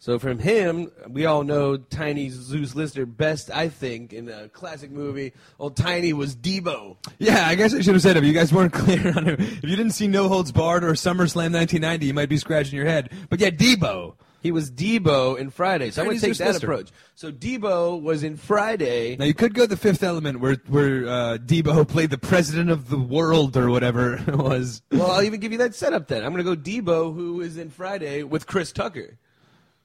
So 0.02 0.18
from 0.18 0.40
him, 0.40 0.92
we 1.08 1.28
all 1.28 1.44
know 1.44 1.78
Tiny 1.78 2.30
Zeus 2.30 2.74
Lister 2.74 3.06
best, 3.06 3.52
I 3.52 3.70
think, 3.70 4.14
in 4.14 4.30
a 4.30 4.50
classic 4.50 4.90
movie. 4.90 5.32
Old 5.60 5.76
Tiny 5.76 6.12
was 6.12 6.36
Debo. 6.36 6.98
Yeah, 7.20 7.48
I 7.48 7.54
guess 7.54 7.72
I 7.76 7.82
should 7.82 7.94
have 7.94 8.02
said 8.02 8.18
if 8.18 8.24
you 8.24 8.34
guys 8.34 8.52
weren't 8.52 8.74
clear 8.84 9.16
on 9.16 9.28
it. 9.28 9.40
If 9.40 9.64
you 9.64 9.76
didn't 9.76 9.92
see 9.92 10.08
No 10.08 10.28
Holds 10.28 10.52
Barred 10.52 10.84
or 10.84 10.94
SummerSlam 10.94 11.54
1990, 11.54 12.08
you 12.08 12.16
might 12.16 12.30
be 12.30 12.38
scratching 12.38 12.78
your 12.78 12.88
head. 12.88 13.12
But 13.30 13.40
yeah, 13.40 13.52
Debo. 13.52 14.16
He 14.42 14.52
was 14.52 14.72
Debo 14.72 15.38
in 15.38 15.52
Friday, 15.52 15.92
so 15.92 16.02
I'm 16.02 16.08
going 16.08 16.20
to 16.20 16.26
take 16.26 16.38
that 16.38 16.54
sister. 16.54 16.66
approach. 16.66 16.90
So 17.14 17.32
Debo 17.32 18.02
was 18.02 18.24
in 18.24 18.38
Friday. 18.38 19.16
Now 19.18 19.26
you 19.26 19.36
could 19.36 19.54
go 19.54 19.68
the 19.68 19.78
Fifth 19.78 20.02
Element, 20.02 20.40
where 20.40 20.56
where 20.68 21.06
uh, 21.08 21.38
Debo 21.38 21.88
played 21.88 22.10
the 22.10 22.18
president 22.18 22.72
of 22.72 22.90
the 22.90 22.98
world 22.98 23.56
or 23.56 23.70
whatever 23.70 24.16
it 24.28 24.36
was. 24.36 24.82
Well, 24.92 25.12
I'll 25.12 25.22
even 25.22 25.40
give 25.40 25.52
you 25.52 25.60
that 25.60 25.76
setup 25.76 26.08
then. 26.08 26.26
I'm 26.26 26.34
going 26.34 26.44
to 26.44 26.56
go 26.56 26.60
Debo, 26.60 27.14
who 27.14 27.42
is 27.42 27.56
in 27.58 27.70
Friday 27.70 28.24
with 28.24 28.48
Chris 28.48 28.72
Tucker. 28.72 29.20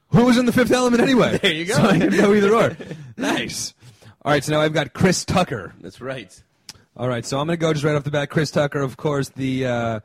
Who 0.08 0.24
was 0.24 0.38
in 0.38 0.46
the 0.46 0.52
Fifth 0.52 0.70
Element 0.70 1.02
anyway? 1.02 1.38
There 1.38 1.52
you 1.52 1.64
go. 1.64 1.74
So 1.74 1.82
I 1.82 1.98
can 1.98 2.10
go 2.10 2.32
either 2.34 2.54
or. 2.54 2.76
nice. 3.16 3.74
All 4.22 4.32
right, 4.32 4.42
so 4.42 4.52
now 4.52 4.60
I've 4.60 4.72
got 4.72 4.92
Chris 4.92 5.24
Tucker. 5.24 5.74
That's 5.80 6.00
right. 6.00 6.42
All 6.96 7.08
right, 7.08 7.24
so 7.24 7.38
I'm 7.38 7.46
going 7.46 7.56
to 7.56 7.60
go 7.60 7.72
just 7.72 7.84
right 7.84 7.94
off 7.94 8.04
the 8.04 8.10
bat. 8.10 8.30
Chris 8.30 8.50
Tucker, 8.50 8.80
of 8.80 8.96
course, 8.96 9.28
the 9.30 9.66
uh, 9.66 10.00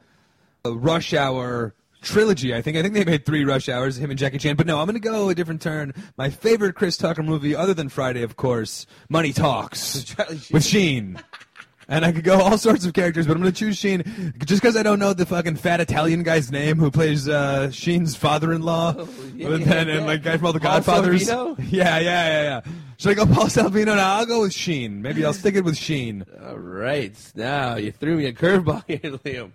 uh, 0.65 0.77
Rush 0.77 1.13
Hour 1.13 1.73
trilogy. 2.01 2.53
I 2.53 2.61
think 2.61 2.77
I 2.77 2.81
think 2.81 2.93
they 2.93 3.05
made 3.05 3.25
three 3.25 3.45
Rush 3.45 3.69
Hours, 3.69 3.97
him 3.97 4.09
and 4.09 4.19
Jackie 4.19 4.39
Chan. 4.39 4.55
But 4.57 4.67
no, 4.67 4.79
I'm 4.79 4.85
going 4.85 4.93
to 4.95 4.99
go 4.99 5.29
a 5.29 5.35
different 5.35 5.61
turn. 5.61 5.93
My 6.17 6.29
favorite 6.29 6.75
Chris 6.75 6.97
Tucker 6.97 7.23
movie, 7.23 7.55
other 7.55 7.73
than 7.73 7.89
Friday, 7.89 8.23
of 8.23 8.35
course, 8.35 8.85
Money 9.09 9.33
Talks 9.33 10.15
with 10.51 10.65
Sheen. 10.65 11.19
And 11.91 12.05
I 12.05 12.13
could 12.13 12.23
go 12.23 12.39
all 12.39 12.57
sorts 12.57 12.85
of 12.85 12.93
characters, 12.93 13.27
but 13.27 13.35
I'm 13.35 13.41
going 13.41 13.51
to 13.51 13.59
choose 13.59 13.77
Sheen 13.77 14.01
just 14.45 14.61
because 14.61 14.77
I 14.77 14.81
don't 14.81 14.97
know 14.97 15.11
the 15.13 15.25
fucking 15.25 15.57
fat 15.57 15.81
Italian 15.81 16.23
guy's 16.23 16.49
name 16.49 16.77
who 16.79 16.89
plays 16.89 17.27
uh, 17.27 17.69
Sheen's 17.69 18.15
father-in-law, 18.15 18.95
Oh, 18.97 19.09
yeah, 19.35 19.49
and, 19.49 19.65
yeah, 19.65 19.75
and, 19.97 20.05
like 20.05 20.23
guy 20.23 20.37
from 20.37 20.45
all 20.47 20.53
the 20.53 20.61
Paul 20.61 20.79
Godfathers. 20.79 21.27
Sorvino? 21.27 21.57
Yeah, 21.69 21.97
yeah, 21.99 22.27
yeah, 22.27 22.43
yeah. 22.43 22.71
Should 22.95 23.11
I 23.11 23.13
go 23.15 23.25
Paul 23.25 23.47
Sorvino? 23.47 23.87
No, 23.87 23.97
I'll 23.97 24.25
go 24.25 24.41
with 24.41 24.53
Sheen. 24.53 25.01
Maybe 25.01 25.25
I'll 25.25 25.33
stick 25.33 25.55
it 25.55 25.65
with 25.65 25.75
Sheen. 25.75 26.23
All 26.41 26.55
right. 26.57 27.13
Now, 27.35 27.75
you 27.75 27.91
threw 27.91 28.15
me 28.15 28.25
a 28.27 28.31
curveball 28.33 28.83
here, 28.87 28.99
Liam. 29.01 29.51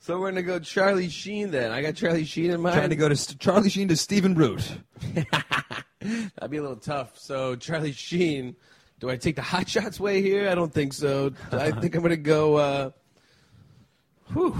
So 0.00 0.14
we're 0.18 0.32
going 0.32 0.34
to 0.36 0.42
go 0.42 0.58
Charlie 0.58 1.08
Sheen 1.08 1.52
then. 1.52 1.70
I 1.70 1.82
got 1.82 1.94
Charlie 1.94 2.24
Sheen 2.24 2.50
in 2.50 2.60
mind. 2.62 2.74
Trying 2.74 2.90
to 2.90 2.96
go 2.96 3.08
to 3.08 3.14
St- 3.14 3.38
Charlie 3.38 3.70
Sheen 3.70 3.86
to 3.88 3.96
Stephen 3.96 4.34
Root. 4.34 4.72
That'd 5.14 6.50
be 6.50 6.56
a 6.56 6.62
little 6.62 6.76
tough. 6.76 7.16
So 7.16 7.54
Charlie 7.54 7.92
Sheen, 7.92 8.56
do 9.00 9.10
I 9.10 9.16
take 9.16 9.36
the 9.36 9.42
hot 9.42 9.68
shots 9.68 10.00
way 10.00 10.22
here? 10.22 10.48
I 10.48 10.54
don't 10.54 10.72
think 10.72 10.92
so. 10.92 11.32
I 11.52 11.70
think 11.70 11.94
I'm 11.94 12.02
gonna 12.02 12.16
go. 12.16 12.56
Uh, 12.56 12.90
whew. 14.32 14.56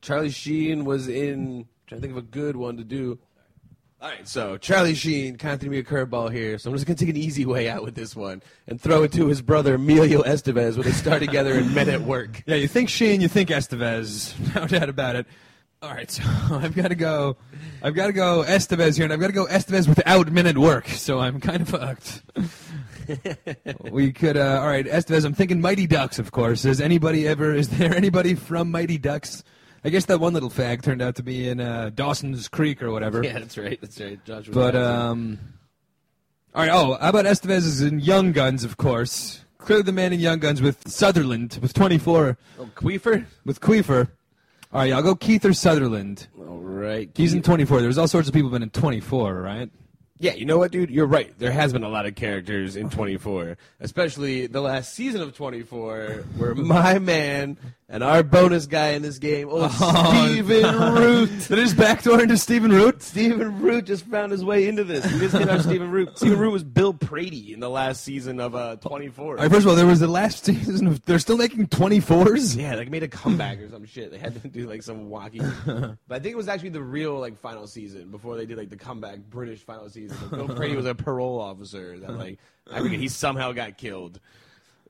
Charlie 0.00 0.30
Sheen 0.30 0.84
was 0.84 1.08
in. 1.08 1.66
Trying 1.86 2.00
to 2.00 2.06
think 2.06 2.18
of 2.18 2.24
a 2.24 2.26
good 2.26 2.54
one 2.56 2.76
to 2.76 2.84
do. 2.84 3.18
All 4.00 4.08
right, 4.08 4.28
so 4.28 4.56
Charlie 4.58 4.94
Sheen 4.94 5.38
kind 5.38 5.60
of 5.60 5.68
me 5.68 5.78
a 5.78 5.82
curveball 5.82 6.30
here, 6.30 6.56
so 6.58 6.70
I'm 6.70 6.76
just 6.76 6.86
gonna 6.86 6.96
take 6.96 7.08
an 7.08 7.16
easy 7.16 7.44
way 7.46 7.68
out 7.68 7.82
with 7.82 7.96
this 7.96 8.14
one 8.14 8.42
and 8.68 8.80
throw 8.80 9.02
it 9.02 9.12
to 9.12 9.26
his 9.26 9.42
brother 9.42 9.74
Emilio 9.74 10.22
Estevez 10.22 10.76
when 10.76 10.86
they 10.86 10.92
star 10.92 11.18
together 11.18 11.54
in 11.54 11.74
Men 11.74 11.88
at 11.88 12.02
Work. 12.02 12.44
Yeah, 12.46 12.56
you 12.56 12.68
think 12.68 12.90
Sheen, 12.90 13.20
you 13.20 13.28
think 13.28 13.48
Estevez. 13.48 14.34
No 14.54 14.66
doubt 14.66 14.88
about 14.88 15.16
it. 15.16 15.26
All 15.82 15.90
right, 15.90 16.10
so 16.10 16.22
I've 16.50 16.74
got 16.74 16.88
to 16.88 16.94
go. 16.94 17.36
I've 17.82 17.94
got 17.94 18.08
to 18.08 18.12
go 18.12 18.44
Estevez 18.46 18.96
here, 18.96 19.04
and 19.04 19.12
I've 19.12 19.20
got 19.20 19.28
to 19.28 19.32
go 19.32 19.46
Estevez 19.46 19.88
without 19.88 20.30
Men 20.30 20.46
at 20.46 20.58
Work. 20.58 20.88
So 20.88 21.18
I'm 21.20 21.40
kind 21.40 21.62
of 21.62 21.68
fucked. 21.68 22.22
We 23.82 24.12
could. 24.12 24.36
Uh, 24.36 24.60
all 24.60 24.66
right, 24.66 24.86
Estevez. 24.86 25.24
I'm 25.24 25.34
thinking 25.34 25.60
Mighty 25.60 25.86
Ducks, 25.86 26.18
of 26.18 26.32
course. 26.32 26.64
Is 26.64 26.80
anybody 26.80 27.26
ever? 27.26 27.54
Is 27.54 27.68
there 27.68 27.94
anybody 27.94 28.34
from 28.34 28.70
Mighty 28.70 28.98
Ducks? 28.98 29.42
I 29.84 29.90
guess 29.90 30.06
that 30.06 30.20
one 30.20 30.34
little 30.34 30.50
fag 30.50 30.82
turned 30.82 31.00
out 31.00 31.16
to 31.16 31.22
be 31.22 31.48
in 31.48 31.60
uh, 31.60 31.90
Dawson's 31.94 32.48
Creek 32.48 32.82
or 32.82 32.90
whatever. 32.90 33.22
Yeah, 33.22 33.38
that's 33.38 33.56
right. 33.56 33.78
That's 33.80 34.00
right. 34.00 34.22
Joshua 34.24 34.52
But 34.52 34.76
um, 34.76 35.38
all 36.54 36.62
right. 36.62 36.70
Oh, 36.72 36.98
how 37.00 37.10
about 37.10 37.24
Estevez 37.24 37.58
is 37.58 37.80
in 37.80 38.00
Young 38.00 38.32
Guns, 38.32 38.64
of 38.64 38.76
course. 38.76 39.44
Clearly 39.58 39.82
the 39.82 39.92
man 39.92 40.12
in 40.12 40.20
Young 40.20 40.38
Guns 40.38 40.62
with 40.62 40.88
Sutherland 40.88 41.58
with 41.60 41.74
24 41.74 42.38
oh, 42.58 42.70
Queefer. 42.74 43.26
with 43.44 43.60
Queefer. 43.60 44.08
All 44.72 44.80
right, 44.80 44.92
I'll 44.92 45.02
go 45.02 45.14
Kiefer 45.14 45.56
Sutherland. 45.56 46.28
All 46.38 46.58
right. 46.58 47.10
He's 47.14 47.32
in 47.32 47.42
24. 47.42 47.80
There's 47.80 47.96
all 47.96 48.08
sorts 48.08 48.28
of 48.28 48.34
people 48.34 48.50
been 48.50 48.62
in 48.62 48.70
24, 48.70 49.40
right? 49.40 49.70
Yeah, 50.20 50.34
you 50.34 50.44
know 50.46 50.58
what, 50.58 50.72
dude? 50.72 50.90
You're 50.90 51.06
right. 51.06 51.32
There 51.38 51.52
has 51.52 51.72
been 51.72 51.84
a 51.84 51.88
lot 51.88 52.06
of 52.06 52.16
characters 52.16 52.74
in 52.74 52.90
24, 52.90 53.56
especially 53.80 54.48
the 54.48 54.60
last 54.60 54.94
season 54.94 55.20
of 55.20 55.36
24, 55.36 56.24
where 56.36 56.54
my 56.56 56.98
man 56.98 57.56
and 57.90 58.04
our 58.04 58.22
bonus 58.22 58.66
guy 58.66 58.88
in 58.88 59.00
this 59.02 59.18
game, 59.18 59.48
oh, 59.50 59.68
Stephen 60.28 60.78
Root. 60.94 61.30
That 61.48 61.58
is 61.58 61.72
backdoor 61.72 62.20
into 62.22 62.36
Stephen 62.36 62.70
Root. 62.70 63.02
Stephen 63.02 63.60
Root 63.62 63.86
just 63.86 64.04
found 64.04 64.32
his 64.32 64.44
way 64.44 64.68
into 64.68 64.84
this. 64.84 65.10
We 65.10 65.20
just 65.20 65.34
hit 65.34 65.48
our 65.48 65.60
Stephen 65.60 65.90
Root. 65.90 66.18
Stephen 66.18 66.38
Root 66.38 66.52
was 66.52 66.62
Bill 66.62 66.92
Prady 66.92 67.54
in 67.54 67.60
the 67.60 67.70
last 67.70 68.04
season 68.04 68.38
of 68.38 68.54
uh, 68.54 68.76
24. 68.76 69.24
All 69.24 69.34
right, 69.42 69.50
first 69.50 69.62
of 69.64 69.68
all, 69.70 69.74
there 69.76 69.86
was 69.86 70.00
the 70.00 70.06
last 70.08 70.44
season 70.44 70.86
of. 70.86 71.02
They're 71.06 71.18
still 71.18 71.38
making 71.38 71.68
24s. 71.68 72.54
Yeah, 72.54 72.74
like 72.74 72.90
made 72.90 73.02
a 73.02 73.08
comeback 73.08 73.60
or 73.60 73.70
some 73.70 73.86
shit. 73.86 74.10
They 74.10 74.18
had 74.18 74.40
to 74.42 74.48
do 74.48 74.68
like 74.68 74.82
some 74.82 75.08
wacky. 75.08 75.38
but 76.06 76.14
I 76.14 76.18
think 76.18 76.32
it 76.34 76.36
was 76.36 76.48
actually 76.48 76.70
the 76.70 76.82
real 76.82 77.18
like 77.18 77.38
final 77.38 77.66
season 77.66 78.10
before 78.10 78.36
they 78.36 78.44
did 78.44 78.58
like 78.58 78.68
the 78.68 78.76
comeback 78.76 79.20
British 79.30 79.60
final 79.60 79.88
season. 79.88 80.16
Bill 80.28 80.48
Prady 80.48 80.76
was 80.76 80.84
a 80.86 80.94
parole 80.94 81.40
officer 81.40 81.98
that 82.00 82.12
like 82.18 82.38
I 82.70 82.80
forget 82.80 82.98
he 83.00 83.08
somehow 83.08 83.52
got 83.52 83.78
killed. 83.78 84.20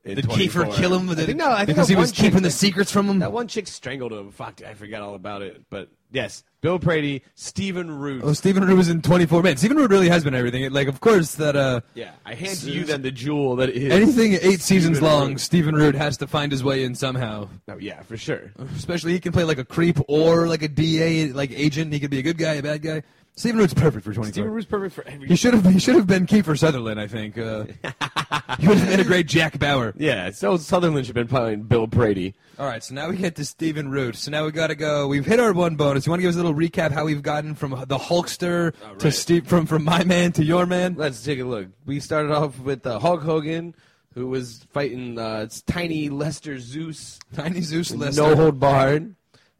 In 0.09 0.17
Did 0.17 0.25
24. 0.25 0.65
Kiefer 0.65 0.75
kill 0.75 0.99
him? 0.99 1.11
I 1.11 1.15
think, 1.15 1.39
no, 1.39 1.51
I 1.51 1.59
think 1.59 1.69
because 1.69 1.89
he 1.89 1.95
was 1.95 2.09
one 2.09 2.15
chick- 2.15 2.25
keeping 2.27 2.43
the 2.43 2.51
secrets 2.51 2.91
from 2.91 3.09
him. 3.09 3.19
That 3.19 3.33
one 3.33 3.47
chick 3.47 3.69
strangled 3.69 4.13
him. 4.13 4.31
Fuck, 4.31 4.63
I 4.67 4.75
forgot 4.75 5.03
all 5.03 5.15
about 5.15 5.43
it. 5.43 5.63
But 5.69 5.91
yes, 6.11 6.45
Bill 6.61 6.79
Prady, 6.79 7.23
Stephen 7.35 7.91
Root. 7.91 8.23
Oh, 8.25 8.33
Stephen 8.33 8.65
Root 8.65 8.77
was 8.77 8.89
in 8.89 9.03
24. 9.03 9.43
Man, 9.43 9.57
Stephen 9.59 9.77
Root 9.77 9.91
really 9.91 10.09
has 10.09 10.25
been 10.25 10.35
everything. 10.35 10.71
Like, 10.73 10.89
of 10.89 11.01
course, 11.01 11.35
that 11.37 11.55
uh, 11.57 11.83
yeah, 11.95 12.13
I 12.25 12.35
hand 12.35 12.59
to 12.61 12.71
you 12.71 12.85
then 12.85 13.03
the 13.03 13.11
jewel 13.11 13.57
that 13.57 13.71
is 13.71 13.93
anything 13.93 14.39
eight 14.41 14.61
seasons 14.61 15.03
long, 15.03 15.33
Root. 15.33 15.41
Stephen 15.41 15.75
Root 15.75 15.95
has 15.95 16.17
to 16.19 16.27
find 16.27 16.51
his 16.51 16.65
way 16.65 16.85
in 16.85 16.95
somehow. 16.95 17.49
Oh 17.69 17.77
yeah, 17.79 18.01
for 18.03 18.17
sure. 18.17 18.53
Especially 18.77 19.13
he 19.13 19.21
can 19.21 19.33
play 19.33 19.45
like 19.45 19.59
a 19.59 19.65
creep 19.65 19.99
or 20.09 20.49
like 20.49 20.63
a 20.63 20.69
DA, 20.69 21.33
like 21.33 21.51
agent. 21.53 21.93
He 21.93 22.01
could 22.01 22.11
be 22.11 22.19
a 22.19 22.23
good 22.23 22.39
guy, 22.39 22.55
a 22.55 22.63
bad 22.63 22.83
guy. 22.83 23.03
Stephen 23.39 23.61
Root's 23.61 23.75
perfect 23.75 24.05
for 24.05 24.13
24. 24.13 24.33
Stephen 24.33 24.51
Root's 24.51 24.67
perfect 24.67 24.95
for 24.97 25.07
every. 25.07 25.29
He 25.29 25.37
should 25.37 25.55
have. 25.55 25.65
He 25.65 25.79
should 25.79 25.95
have 25.95 26.09
been 26.09 26.27
Kiefer 26.27 26.59
Sutherland. 26.59 27.01
I 27.01 27.07
think. 27.07 27.39
Uh, 27.39 27.65
he 28.59 28.67
would 28.67 28.79
have 28.79 28.89
been 28.89 28.99
a 28.99 29.05
great 29.05 29.29
Jack 29.29 29.61
Bauer. 29.61 29.95
Yeah, 29.97 30.31
so 30.33 30.57
Sutherland 30.57 31.07
should 31.07 31.17
have 31.17 31.29
been 31.29 31.37
playing 31.37 31.63
Bill 31.63 31.87
Prady. 31.87 32.35
All 32.59 32.67
right, 32.67 32.83
so 32.83 32.95
now 32.95 33.09
we 33.09 33.17
get 33.17 33.37
to 33.37 33.45
Stephen 33.45 33.91
Root. 33.91 34.17
So 34.17 34.33
now 34.33 34.45
we 34.45 34.51
got 34.51 34.67
to 34.67 34.75
go. 34.75 35.07
We've 35.07 35.25
hit 35.25 35.39
our 35.39 35.53
one 35.53 35.77
bonus. 35.77 36.05
You 36.05 36.11
want 36.11 36.19
to 36.19 36.23
give 36.23 36.31
us 36.31 36.35
a 36.35 36.43
little 36.43 36.55
recap 36.55 36.91
how 36.91 37.05
we've 37.05 37.23
gotten 37.23 37.55
from 37.55 37.71
the 37.87 37.97
Hulkster 37.99 38.75
All 38.85 38.97
to. 38.97 39.13
Steve, 39.13 39.47
from 39.47 39.67
from 39.67 39.85
my 39.85 40.03
man 40.03 40.33
to 40.33 40.45
your 40.45 40.67
man. 40.67 40.97
Let's 40.97 41.23
take 41.23 41.39
a 41.39 41.45
look. 41.45 41.69
We 41.87 42.01
started 42.01 42.33
off 42.33 42.59
with 42.59 42.85
uh, 42.85 42.99
Hulk 42.99 43.23
Hogan, 43.23 43.77
who 44.15 44.27
was 44.27 44.67
fighting 44.73 45.17
uh, 45.17 45.43
it's 45.45 45.63
tiny 45.63 46.09
Lister 46.09 46.59
Zeus, 46.59 47.21
Tiny 47.35 47.61
Zeus 47.61 47.93
Lister. 47.93 48.21
no 48.21 48.35
hold 48.35 48.59
barred. 48.59 49.15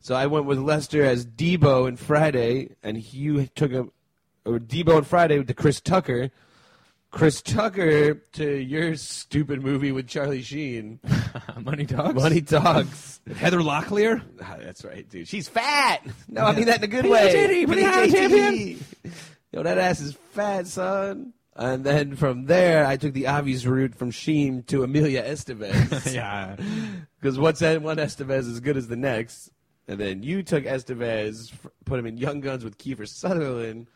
So 0.09 0.15
I 0.15 0.25
went 0.25 0.47
with 0.47 0.57
Lister 0.57 1.05
as 1.05 1.27
Debo 1.27 1.87
and 1.87 2.01
Friday, 2.01 2.71
and 2.83 2.97
you 3.13 3.45
took 3.49 3.73
a 3.73 3.89
or 4.47 4.59
Debo 4.59 4.97
and 4.97 5.07
Friday 5.07 5.45
to 5.45 5.53
Chris 5.53 5.83
Tucker. 5.83 6.31
Chris 7.11 7.43
Tucker 7.43 8.15
to 8.15 8.57
your 8.57 8.97
stupid 8.97 9.63
movie 9.63 9.93
with 9.93 10.09
Charlie 10.09 10.41
Sheen, 10.41 10.99
Money 11.61 11.85
Dogs. 11.85 12.15
Money 12.23 12.41
Talks. 12.41 13.21
Heather 13.37 13.59
Locklear. 13.59 14.23
Ah, 14.43 14.57
that's 14.59 14.83
right, 14.83 15.07
dude. 15.11 15.29
She's 15.29 15.47
fat. 15.47 16.01
No, 16.27 16.47
I 16.47 16.55
mean 16.55 16.65
that 16.65 16.79
in 16.79 16.85
a 16.85 16.87
good 16.87 17.05
way. 17.05 17.67
pretty 17.67 17.83
high 17.83 18.09
champion. 18.09 18.55
PJT. 18.55 19.13
Yo, 19.53 19.63
that 19.63 19.77
ass 19.77 20.01
is 20.01 20.15
fat, 20.33 20.67
son. 20.67 21.35
And 21.55 21.85
then 21.85 22.17
from 22.17 22.47
there, 22.47 22.87
I 22.87 22.97
took 22.97 23.13
the 23.13 23.27
obvious 23.27 23.67
route 23.67 23.95
from 23.95 24.11
Sheen 24.11 24.63
to 24.69 24.85
Emilio 24.85 25.23
Estevez. 25.23 26.15
yeah. 26.15 26.57
Because 27.21 27.37
what's 27.37 27.59
that 27.59 27.83
one 27.83 27.97
Estevez 27.97 28.49
as 28.49 28.61
good 28.61 28.77
as 28.77 28.87
the 28.87 28.95
next? 28.95 29.51
And 29.89 29.99
then 29.99 30.23
you 30.23 30.43
took 30.43 30.65
Estevez, 30.65 31.51
put 31.87 31.99
him 31.99 32.07
in 32.07 32.19
Young 32.19 32.41
Guns 32.41 32.63
with 32.63 32.77
Kiefer 32.77 33.09
Sutherland. 33.09 33.89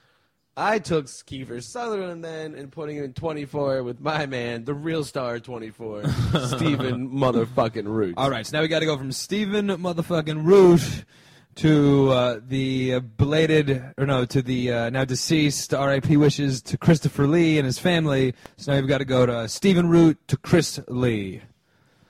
I 0.57 0.79
took 0.79 1.07
Kiefer 1.07 1.63
Sutherland 1.63 2.25
then 2.25 2.55
and 2.55 2.73
putting 2.73 2.97
him 2.97 3.05
in 3.05 3.13
24 3.13 3.83
with 3.83 4.01
my 4.01 4.27
man, 4.27 4.65
the 4.65 4.75
real 4.75 5.05
star 5.05 5.39
24, 5.39 6.03
Stephen 6.47 7.11
motherfucking 7.11 7.87
Root. 7.87 8.15
All 8.17 8.31
right, 8.31 8.47
so 8.47 8.57
now 8.57 8.63
we 8.63 8.69
got 8.69 8.81
to 8.81 8.87
go 8.87 8.97
from 8.97 9.13
Stephen 9.13 9.69
motherfucking 9.69 10.45
Root 10.45 11.05
to 11.57 12.11
uh, 12.11 12.41
the 12.47 12.95
uh, 12.95 13.01
belated, 13.01 13.83
or 13.99 14.07
no, 14.07 14.25
to 14.25 14.41
the 14.41 14.73
uh, 14.73 14.91
now 14.91 15.05
deceased 15.05 15.75
R.I.P. 15.75 16.17
wishes 16.17 16.63
to 16.63 16.79
Christopher 16.79 17.27
Lee 17.27 17.59
and 17.59 17.67
his 17.67 17.79
family. 17.79 18.35
So 18.57 18.73
now 18.73 18.79
we've 18.79 18.89
got 18.89 18.99
to 18.99 19.05
go 19.05 19.27
to 19.27 19.49
Stephen 19.49 19.89
Root 19.89 20.19
to 20.29 20.37
Chris 20.39 20.81
Lee. 20.89 21.43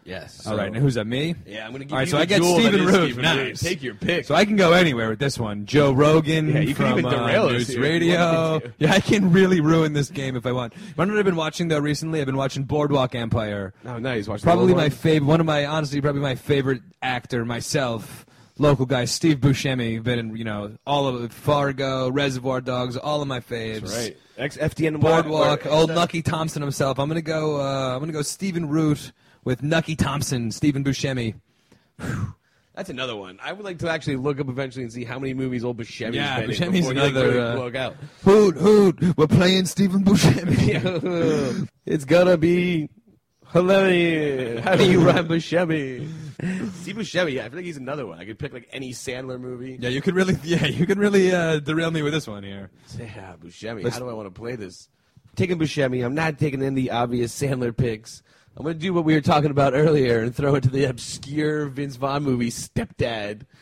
Yes. 0.05 0.47
All 0.47 0.57
right, 0.57 0.73
now 0.73 0.81
who's 0.81 0.95
that? 0.95 1.07
Me? 1.07 1.35
Yeah, 1.47 1.65
I'm 1.65 1.73
gonna 1.73 1.85
give 1.85 1.93
All 1.93 1.99
right, 1.99 2.09
you 2.09 2.11
so 2.11 2.19
I 2.19 2.25
get 2.25 2.43
Stephen 2.43 2.87
Root. 2.87 3.17
Nice. 3.19 3.61
Take 3.61 3.83
your 3.83 3.95
pick. 3.95 4.25
So 4.25 4.35
I 4.35 4.45
can 4.45 4.57
go 4.57 4.73
anywhere 4.73 5.11
with 5.11 5.19
this 5.19 5.39
one. 5.39 5.65
Joe 5.67 5.93
Rogan 5.93 6.49
Yeah, 6.49 6.61
you 6.61 6.75
can 6.75 6.91
from 6.91 6.99
even 6.99 7.11
derail 7.11 7.47
uh, 7.47 7.53
News 7.53 7.69
here 7.69 7.81
Radio. 7.81 8.61
Yeah, 8.79 8.93
I 8.93 9.01
can 9.01 9.33
really 9.33 9.61
ruin 9.61 9.93
this 9.93 10.11
game 10.11 10.35
if 10.35 10.47
I 10.47 10.53
want. 10.53 10.75
You 10.75 10.81
know 10.97 11.13
what 11.13 11.19
I've 11.19 11.25
been 11.25 11.37
watching 11.37 11.69
though 11.69 11.79
recently? 11.79 12.21
I've 12.21 12.27
been 12.27 12.37
watching 12.37 12.65
Boardwalk 12.65 13.15
Empire. 13.15 13.75
oh, 13.85 13.99
nice. 13.99 14.27
Watch 14.27 14.43
Probably 14.43 14.75
my 14.75 14.89
favorite, 14.89 15.27
one 15.29 15.41
of 15.41 15.47
my 15.47 15.67
honestly, 15.67 16.01
probably 16.01 16.21
my 16.21 16.35
favorite 16.35 16.83
actor 17.01 17.45
myself, 17.45 18.27
local 18.59 18.87
guy 18.87 19.05
Steve 19.05 19.39
Buscemi. 19.39 20.03
Been 20.03 20.19
in 20.19 20.37
you 20.37 20.45
know 20.45 20.77
all 20.87 21.07
of 21.07 21.33
Fargo, 21.33 22.11
Reservoir 22.11 22.61
Dogs, 22.61 22.97
all 22.97 23.23
of 23.23 23.29
my 23.29 23.41
faves. 23.41 23.81
That's 23.83 23.97
right. 23.97 24.17
Ex 24.39 24.57
FDN 24.57 25.01
Boardwalk, 25.01 25.67
old 25.67 25.91
Nucky 25.91 26.23
Thompson 26.23 26.63
himself. 26.63 26.99
I'm 26.99 27.09
gonna 27.09 27.23
go. 27.23 27.61
Uh, 27.61 27.95
I'm 27.95 28.01
gonna 28.01 28.13
go 28.13 28.23
Stephen 28.23 28.69
Root 28.69 29.13
with 29.45 29.63
Nucky 29.63 29.97
Thompson, 29.97 30.51
Stephen 30.51 30.85
Buscemi. 30.85 31.35
That's 32.75 32.89
another 32.89 33.15
one. 33.15 33.39
I 33.43 33.53
would 33.53 33.65
like 33.65 33.79
to 33.81 33.91
actually 33.91 34.17
look 34.17 34.41
up 34.41 34.49
eventually 34.49 34.83
and 34.85 34.93
see 34.93 35.05
how 35.05 35.19
many 35.19 35.35
movies 35.35 35.63
old 35.65 35.77
Buscemi's 35.77 36.15
Yeah, 36.15 36.41
been 36.41 36.51
in 36.51 36.57
Buscemi's 36.57 36.73
before 36.73 36.93
he, 36.95 37.01
like, 37.01 37.11
another, 37.11 37.41
uh, 37.41 37.57
broke 37.57 37.75
out. 37.75 37.97
Hoot, 38.25 38.57
hoot, 38.57 39.17
we're 39.19 39.27
playing 39.27 39.67
Stephen 39.67 40.03
Buscemi. 40.05 41.69
it's 41.87 42.05
gonna 42.07 42.39
be 42.39 42.89
hilarious. 43.53 44.65
How 44.65 44.77
do 44.77 44.91
you 44.91 45.01
rhyme 45.07 45.29
Buscemi? 45.29 46.09
Steve 46.81 46.97
Buscemi, 46.97 47.33
yeah, 47.35 47.45
I 47.45 47.49
feel 47.51 47.57
like 47.59 47.67
he's 47.67 47.77
another 47.77 48.07
one. 48.07 48.19
I 48.19 48.25
could 48.25 48.39
pick 48.39 48.55
like 48.55 48.69
any 48.73 48.93
Sandler 48.93 49.39
movie. 49.39 49.77
yeah, 49.79 49.91
you 49.91 50.01
could 50.01 50.15
really, 50.15 50.37
yeah, 50.43 50.67
you 50.67 50.87
could 50.87 50.99
really 50.99 51.31
uh, 51.33 51.61
derail 51.61 51.91
me 51.91 52.01
with 52.03 52.15
this 52.15 52.27
one 52.27 52.43
here. 52.43 52.71
Yeah, 52.99 53.35
Buscemi. 53.39 53.85
Let's- 53.85 53.97
How 53.97 54.01
do 54.03 54.09
I 54.09 54.15
want 54.15 54.35
to 54.35 54.41
play 54.41 54.57
this? 54.57 54.89
Taking 55.37 55.59
Buscemi. 55.59 56.05
I'm 56.05 56.15
not 56.15 56.39
taking 56.39 56.63
in 56.63 56.75
the 56.75 56.91
obvious 56.91 57.39
Sandler 57.39 57.77
picks. 57.77 58.23
I'm 58.57 58.63
going 58.65 58.75
to 58.75 58.81
do 58.81 58.93
what 58.93 59.05
we 59.05 59.15
were 59.15 59.21
talking 59.21 59.51
about 59.51 59.73
earlier 59.75 60.21
and 60.21 60.35
throw 60.35 60.55
it 60.57 60.63
to 60.65 60.71
the 60.71 60.85
obscure 60.85 61.67
Vince 61.67 61.97
Vaughn 61.97 62.23
movie, 62.23 62.51
Stepdad. 62.51 63.43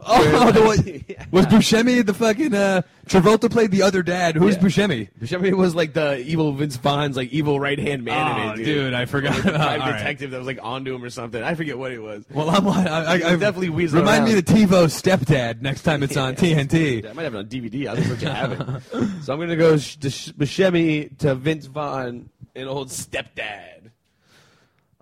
Oh, 0.00 0.52
the 0.52 0.62
one, 0.62 1.02
Yeah. 1.08 1.24
was 1.32 1.46
Buscemi 1.46 2.06
the 2.06 2.14
fucking 2.14 2.54
uh, 2.54 2.82
Travolta 3.08 3.50
played 3.50 3.72
the 3.72 3.82
other 3.82 4.04
dad? 4.04 4.36
Who's 4.36 4.54
Yeah. 4.54 4.62
Buscemi? 4.62 5.08
Buscemi 5.20 5.52
was 5.54 5.74
like 5.74 5.92
the 5.92 6.18
evil 6.20 6.52
Vince 6.52 6.76
Vaughn's 6.76 7.16
like 7.16 7.30
evil 7.30 7.58
right 7.58 7.80
hand 7.80 8.04
man 8.04 8.40
in 8.40 8.48
Oh, 8.48 8.52
it, 8.52 8.56
dude. 8.58 8.64
dude, 8.66 8.94
I 8.94 9.06
forgot 9.06 9.32
Like 9.44 9.54
private 9.56 9.80
right. 9.80 9.98
detective 9.98 10.30
that 10.30 10.38
was 10.38 10.46
like 10.46 10.60
onto 10.62 10.94
him 10.94 11.02
or 11.02 11.10
something. 11.10 11.42
I 11.42 11.54
forget 11.56 11.76
what 11.78 11.90
he 11.90 11.98
was. 11.98 12.24
Well, 12.32 12.48
I'm 12.48 12.68
I, 12.68 12.86
I, 12.86 13.12
I, 13.14 13.18
definitely 13.18 13.70
weasel. 13.70 13.98
Remind 13.98 14.24
me 14.26 14.34
around. 14.34 14.38
of 14.38 14.44
the 14.46 14.52
TiVo 14.54 14.84
stepdad 14.86 15.62
next 15.62 15.82
time 15.82 16.04
it's 16.04 16.16
on 16.16 16.36
TNT. 16.36 17.04
I 17.04 17.12
might 17.12 17.24
have 17.24 17.34
it 17.34 17.38
on 17.38 17.46
DVD. 17.46 17.88
I 17.88 18.00
think 18.00 18.22
I 18.24 18.34
have 18.34 18.52
it. 18.52 19.24
so 19.24 19.32
I'm 19.32 19.40
going 19.40 19.48
to 19.48 19.56
go 19.56 19.78
sh- 19.78 19.96
to 19.96 20.08
Buscemi 20.10 21.18
to 21.18 21.34
Vince 21.34 21.66
Vaughn 21.66 22.28
in 22.54 22.68
old 22.68 22.90
Stepdad. 22.90 23.77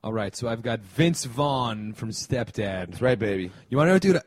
All 0.07 0.13
right, 0.13 0.37
so 0.37 0.47
I've 0.47 0.63
got 0.63 0.79
Vince 0.83 1.25
Vaughn 1.25 1.93
from 1.93 2.11
Stepdad. 2.11 2.91
That's 2.91 3.03
right, 3.03 3.19
baby. 3.19 3.51
You 3.69 3.77
want 3.77 3.89
to 3.89 3.93
know, 3.95 3.99
dude? 3.99 4.23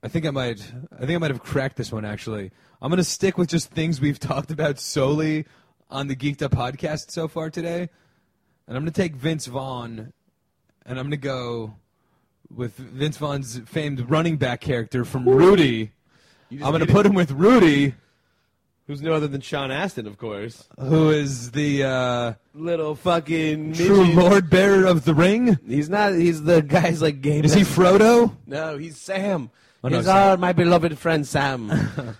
I 0.00 0.06
think 0.06 0.24
I 0.24 0.30
might. 0.30 0.60
I 0.92 1.00
think 1.00 1.10
I 1.10 1.18
might 1.18 1.32
have 1.32 1.42
cracked 1.42 1.76
this 1.76 1.90
one. 1.90 2.04
Actually, 2.04 2.52
I'm 2.80 2.88
gonna 2.88 3.02
stick 3.02 3.36
with 3.36 3.48
just 3.48 3.72
things 3.72 4.00
we've 4.00 4.18
talked 4.20 4.52
about 4.52 4.78
solely 4.78 5.46
on 5.90 6.06
the 6.06 6.14
Geeked 6.14 6.40
Up 6.40 6.52
podcast 6.52 7.10
so 7.10 7.26
far 7.26 7.50
today, 7.50 7.88
and 8.68 8.76
I'm 8.76 8.82
gonna 8.82 8.92
take 8.92 9.16
Vince 9.16 9.46
Vaughn, 9.46 10.12
and 10.86 11.00
I'm 11.00 11.06
gonna 11.06 11.16
go 11.16 11.74
with 12.48 12.76
Vince 12.76 13.16
Vaughn's 13.16 13.58
famed 13.66 14.08
running 14.08 14.36
back 14.36 14.60
character 14.60 15.04
from 15.04 15.28
Rudy. 15.28 15.90
I'm 16.52 16.70
gonna 16.70 16.86
put 16.86 17.06
him 17.06 17.14
with 17.14 17.32
Rudy, 17.32 17.96
Who's 18.86 19.00
no 19.00 19.14
other 19.14 19.26
than 19.28 19.40
Sean 19.40 19.70
Astin, 19.70 20.06
of 20.06 20.18
course. 20.18 20.68
who 20.78 21.08
is 21.10 21.52
the 21.52 21.84
uh, 21.84 22.32
Little 22.54 22.94
fucking 22.94 23.72
true 23.72 24.02
midget. 24.04 24.14
Lord 24.16 24.50
Bearer 24.50 24.84
of 24.86 25.04
the 25.06 25.14
Ring. 25.14 25.58
He's 25.66 25.88
not. 25.88 26.12
He's 26.12 26.42
the 26.42 26.60
guy's 26.60 27.00
like 27.00 27.22
game. 27.22 27.44
Is 27.46 27.54
he 27.54 27.62
Frodo? 27.62 28.36
No, 28.46 28.76
he's 28.76 28.98
Sam. 29.00 29.50
Oh, 29.82 29.88
no, 29.88 29.96
he's 29.96 30.04
Sam. 30.06 30.16
our 30.16 30.36
my 30.36 30.52
beloved 30.52 30.98
friend 30.98 31.26
Sam. 31.26 31.72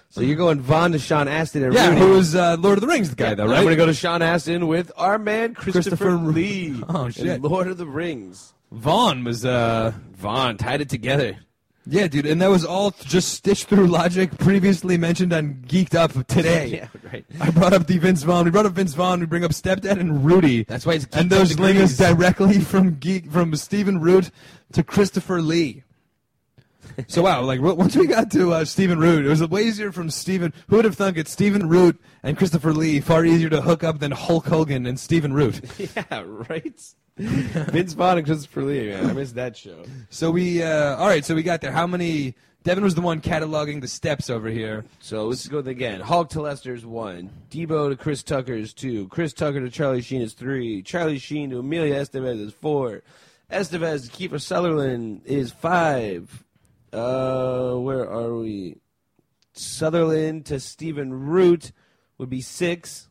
so 0.09 0.23
you're 0.23 0.37
going 0.37 0.61
Vaughn 0.61 0.92
to 0.92 0.99
Sean 0.99 1.28
Astin 1.28 1.64
and 1.64 1.75
Yeah, 1.75 1.88
Rudy. 1.90 2.00
who 2.00 2.16
is 2.16 2.35
uh, 2.35 2.56
Lord 2.59 2.78
of 2.78 2.80
the 2.83 2.88
Rings 2.88 3.11
the 3.11 3.16
guy 3.16 3.35
though, 3.35 3.44
I'm 3.44 3.50
right? 3.50 3.56
going 3.62 3.71
to 3.71 3.76
go 3.76 3.87
to 3.87 3.94
Sean 3.94 4.23
Astin 4.23 4.66
with 4.66 4.90
our 4.97 5.18
man 5.18 5.52
Christopher, 5.54 5.97
Christopher- 5.97 6.16
Lee. 6.16 6.83
Oh, 6.88 7.11
shit. 7.11 7.42
Lord 7.42 7.68
of 7.68 7.76
the 7.76 7.87
Rings. 7.87 8.54
Vaughn 8.73 9.23
was 9.25 9.44
uh, 9.44 9.92
Vaughn 10.16 10.56
tied 10.56 10.80
it 10.80 10.88
together. 10.88 11.37
Yeah, 11.86 12.06
dude, 12.06 12.24
and 12.24 12.40
that 12.40 12.48
was 12.48 12.64
all 12.64 12.92
just 12.92 13.34
stitched 13.34 13.66
through 13.68 13.86
logic 13.88 14.38
previously 14.38 14.96
mentioned 14.96 15.32
on 15.34 15.62
Geeked 15.66 15.94
Up 15.94 16.12
today. 16.26 16.88
Yeah, 16.94 17.10
right. 17.12 17.24
I 17.40 17.50
brought 17.50 17.74
up 17.74 17.86
the 17.86 17.98
Vince 17.98 18.22
Vaughn. 18.22 18.46
We 18.46 18.50
brought 18.50 18.64
up 18.66 18.72
Vince 18.72 18.94
Vaughn. 18.94 19.20
We 19.20 19.26
bring 19.26 19.44
up 19.44 19.50
Stepdad 19.50 20.00
and 20.00 20.24
Rudy. 20.24 20.64
That's 20.64 20.86
why 20.86 20.94
it's 20.94 21.04
and 21.12 21.12
Geeked 21.30 21.32
Up 21.32 21.38
those 21.38 21.58
link 21.58 21.78
us 21.78 21.96
degrees. 21.96 22.16
directly 22.16 22.60
from 22.60 22.94
Geek 22.98 23.30
from 23.30 23.54
Stephen 23.56 24.00
Root 24.00 24.30
to 24.72 24.82
Christopher 24.82 25.42
Lee. 25.42 25.82
So 27.08 27.22
wow, 27.22 27.42
like 27.42 27.60
once 27.60 27.96
we 27.96 28.06
got 28.06 28.30
to 28.32 28.52
uh, 28.52 28.64
Stephen 28.64 28.98
Root, 29.00 29.26
it 29.26 29.28
was 29.28 29.46
way 29.48 29.64
easier 29.64 29.90
from 29.90 30.10
Stephen. 30.10 30.52
Who 30.68 30.76
would 30.76 30.84
have 30.84 30.94
thunk 30.96 31.16
it? 31.18 31.26
Stephen 31.28 31.68
Root 31.68 32.00
and 32.22 32.36
Christopher 32.36 32.72
Lee 32.72 33.00
far 33.00 33.24
easier 33.24 33.50
to 33.50 33.60
hook 33.62 33.82
up 33.82 33.98
than 33.98 34.12
Hulk 34.12 34.46
Hogan 34.46 34.86
and 34.86 34.98
Stephen 34.98 35.32
Root. 35.32 35.60
Yeah, 35.96 36.22
right. 36.24 36.80
Vince 37.18 37.92
Vaughn 37.92 38.18
and 38.18 38.26
Christopher 38.26 38.62
Lee. 38.62 38.88
Man, 38.88 39.11
I 39.11 39.12
missed 39.12 39.37
that 39.37 39.56
show. 39.56 39.85
So 40.11 40.33
we, 40.33 40.62
uh, 40.62 40.97
all 40.97 41.06
right. 41.06 41.25
So 41.25 41.35
we 41.35 41.44
got 41.44 41.61
there. 41.61 41.71
How 41.71 41.87
many? 41.87 42.35
Devin 42.64 42.83
was 42.83 42.94
the 42.94 43.02
one 43.02 43.21
cataloging 43.21 43.83
the 43.83 43.88
steps 43.88 44.30
over 44.30 44.49
here. 44.49 44.85
So 44.99 45.26
let's 45.26 45.47
go 45.47 45.59
again. 45.59 46.00
Hulk 46.00 46.30
to 46.30 46.40
Lister's 46.40 46.85
one. 46.85 47.30
Debo 47.50 47.90
to 47.90 47.97
Chris 47.97 48.23
Tucker's 48.23 48.73
two. 48.73 49.06
Chris 49.09 49.33
Tucker 49.33 49.61
to 49.61 49.71
Charlie 49.71 50.00
Sheen 50.00 50.23
is 50.23 50.33
three. 50.33 50.83
Charlie 50.83 51.18
Sheen 51.18 51.50
to 51.50 51.59
Emilio 51.61 51.94
Estevez 51.94 52.41
is 52.41 52.52
four. 52.52 53.02
Estevez 53.50 54.10
to 54.10 54.28
Kiefer 54.28 54.41
Sutherland 54.41 55.23
is 55.25 55.52
five. 55.52 56.43
Uh, 56.93 57.75
where 57.75 58.10
are 58.10 58.34
we? 58.34 58.78
Sutherland 59.52 60.47
to 60.47 60.58
Stephen 60.58 61.12
Root 61.12 61.71
would 62.19 62.30
be 62.30 62.41
six. 62.41 63.08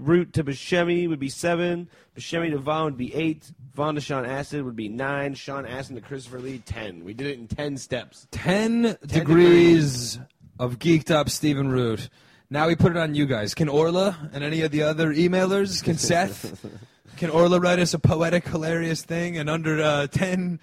Root 0.00 0.32
to 0.34 0.44
Buscemi 0.44 1.08
would 1.08 1.18
be 1.18 1.28
seven. 1.28 1.88
Buscemi 2.16 2.50
to 2.50 2.58
Vaughn 2.58 2.84
would 2.84 2.96
be 2.96 3.14
eight. 3.14 3.52
Vaughn 3.74 3.94
to 3.94 4.00
Sean 4.00 4.24
Astin 4.24 4.64
would 4.64 4.76
be 4.76 4.88
nine. 4.88 5.34
Sean 5.34 5.66
Astin 5.66 5.96
to 5.96 6.02
Christopher 6.02 6.40
Lee, 6.40 6.58
ten. 6.58 7.04
We 7.04 7.14
did 7.14 7.26
it 7.28 7.38
in 7.38 7.48
ten 7.48 7.76
steps. 7.76 8.26
10, 8.30 8.98
degrees 9.06 10.18
of 10.58 10.78
geeked 10.78 11.10
up 11.10 11.30
Stephen 11.30 11.70
Root. 11.70 12.08
Now 12.48 12.66
we 12.66 12.74
put 12.74 12.92
it 12.92 12.98
on 12.98 13.14
you 13.14 13.26
guys. 13.26 13.54
Can 13.54 13.68
Orla 13.68 14.30
and 14.32 14.42
any 14.42 14.62
of 14.62 14.72
the 14.72 14.82
other 14.82 15.14
emailers, 15.14 15.84
can 15.84 15.96
Seth, 15.96 16.66
can 17.16 17.30
Orla 17.30 17.60
write 17.60 17.78
us 17.78 17.94
a 17.94 17.98
poetic, 17.98 18.46
hilarious 18.48 19.02
thing 19.02 19.38
and 19.38 19.48
under 19.48 19.80
uh, 19.80 20.06
10 20.08 20.58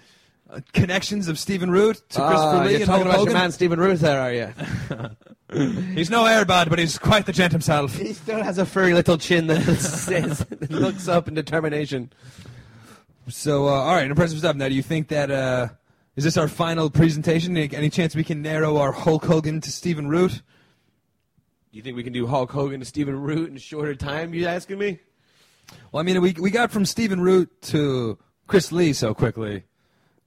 uh, 0.50 0.60
connections 0.72 1.28
of 1.28 1.38
Stephen 1.38 1.70
Root 1.70 1.96
to 1.96 2.02
Christopher 2.02 2.26
Ah, 2.26 2.62
Lee 2.64 2.70
you're 2.72 2.80
and 2.80 2.86
talking 2.86 3.06
Hulk 3.06 3.06
about 3.06 3.18
Hogan? 3.18 3.32
your 3.32 3.40
man 3.42 3.52
Stephen 3.52 3.80
Root 3.80 3.98
there, 4.00 4.20
are 4.20 4.32
you? 4.32 4.52
He's 5.94 6.10
no 6.10 6.24
airbud, 6.24 6.68
but 6.68 6.78
he's 6.78 6.98
quite 6.98 7.24
the 7.24 7.32
gent 7.32 7.52
himself. 7.52 7.94
He 7.96 8.12
still 8.12 8.42
has 8.42 8.58
a 8.58 8.66
furry 8.66 8.92
little 8.92 9.16
chin 9.16 9.46
that 9.46 9.62
says, 9.78 10.44
looks 10.70 11.08
up 11.08 11.26
in 11.26 11.32
determination. 11.34 12.12
So, 13.28 13.66
uh, 13.66 13.70
all 13.70 13.94
right, 13.94 14.08
impressive 14.10 14.38
stuff. 14.38 14.56
Now, 14.56 14.68
do 14.68 14.74
you 14.74 14.82
think 14.82 15.08
that 15.08 15.30
uh, 15.30 15.68
is 16.16 16.24
this 16.24 16.36
our 16.36 16.48
final 16.48 16.90
presentation? 16.90 17.56
Any, 17.56 17.74
any 17.74 17.88
chance 17.90 18.14
we 18.14 18.24
can 18.24 18.42
narrow 18.42 18.76
our 18.76 18.92
Hulk 18.92 19.24
Hogan 19.24 19.60
to 19.62 19.72
Stephen 19.72 20.08
Root? 20.08 20.32
Do 20.32 21.76
you 21.76 21.82
think 21.82 21.96
we 21.96 22.02
can 22.02 22.12
do 22.12 22.26
Hulk 22.26 22.50
Hogan 22.50 22.80
to 22.80 22.86
Stephen 22.86 23.18
Root 23.18 23.48
in 23.50 23.56
a 23.56 23.60
shorter 23.60 23.94
time? 23.94 24.34
You 24.34 24.46
asking 24.46 24.78
me? 24.78 25.00
Well, 25.92 26.00
I 26.00 26.02
mean, 26.02 26.20
we 26.20 26.32
we 26.32 26.50
got 26.50 26.70
from 26.70 26.84
Stephen 26.86 27.20
Root 27.20 27.62
to 27.62 28.18
Chris 28.46 28.70
Lee 28.72 28.92
so 28.94 29.14
quickly. 29.14 29.64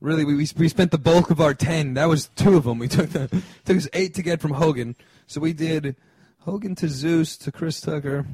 Really, 0.02 0.26
we, 0.26 0.48
we 0.58 0.68
spent 0.68 0.90
the 0.90 0.98
bulk 0.98 1.30
of 1.30 1.40
our 1.40 1.54
ten. 1.54 1.94
That 1.94 2.10
was 2.10 2.30
two 2.36 2.58
of 2.58 2.64
them. 2.64 2.80
We 2.80 2.88
took 2.88 3.12
the 3.12 3.28
took 3.66 3.78
us 3.78 3.88
eight 3.94 4.16
to 4.16 4.24
get 4.24 4.42
from 4.42 4.52
Hogan. 4.54 4.96
So 5.28 5.40
we 5.40 5.54
did 5.54 5.96
Hogan 6.40 6.74
to 6.76 6.90
Zeus 6.90 7.38
to 7.38 7.52
Chris 7.52 7.80
Tucker. 7.80 8.26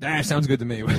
That 0.00 0.26
sounds 0.26 0.46
good 0.46 0.60
to 0.60 0.66
me. 0.66 0.82
we 0.82 0.92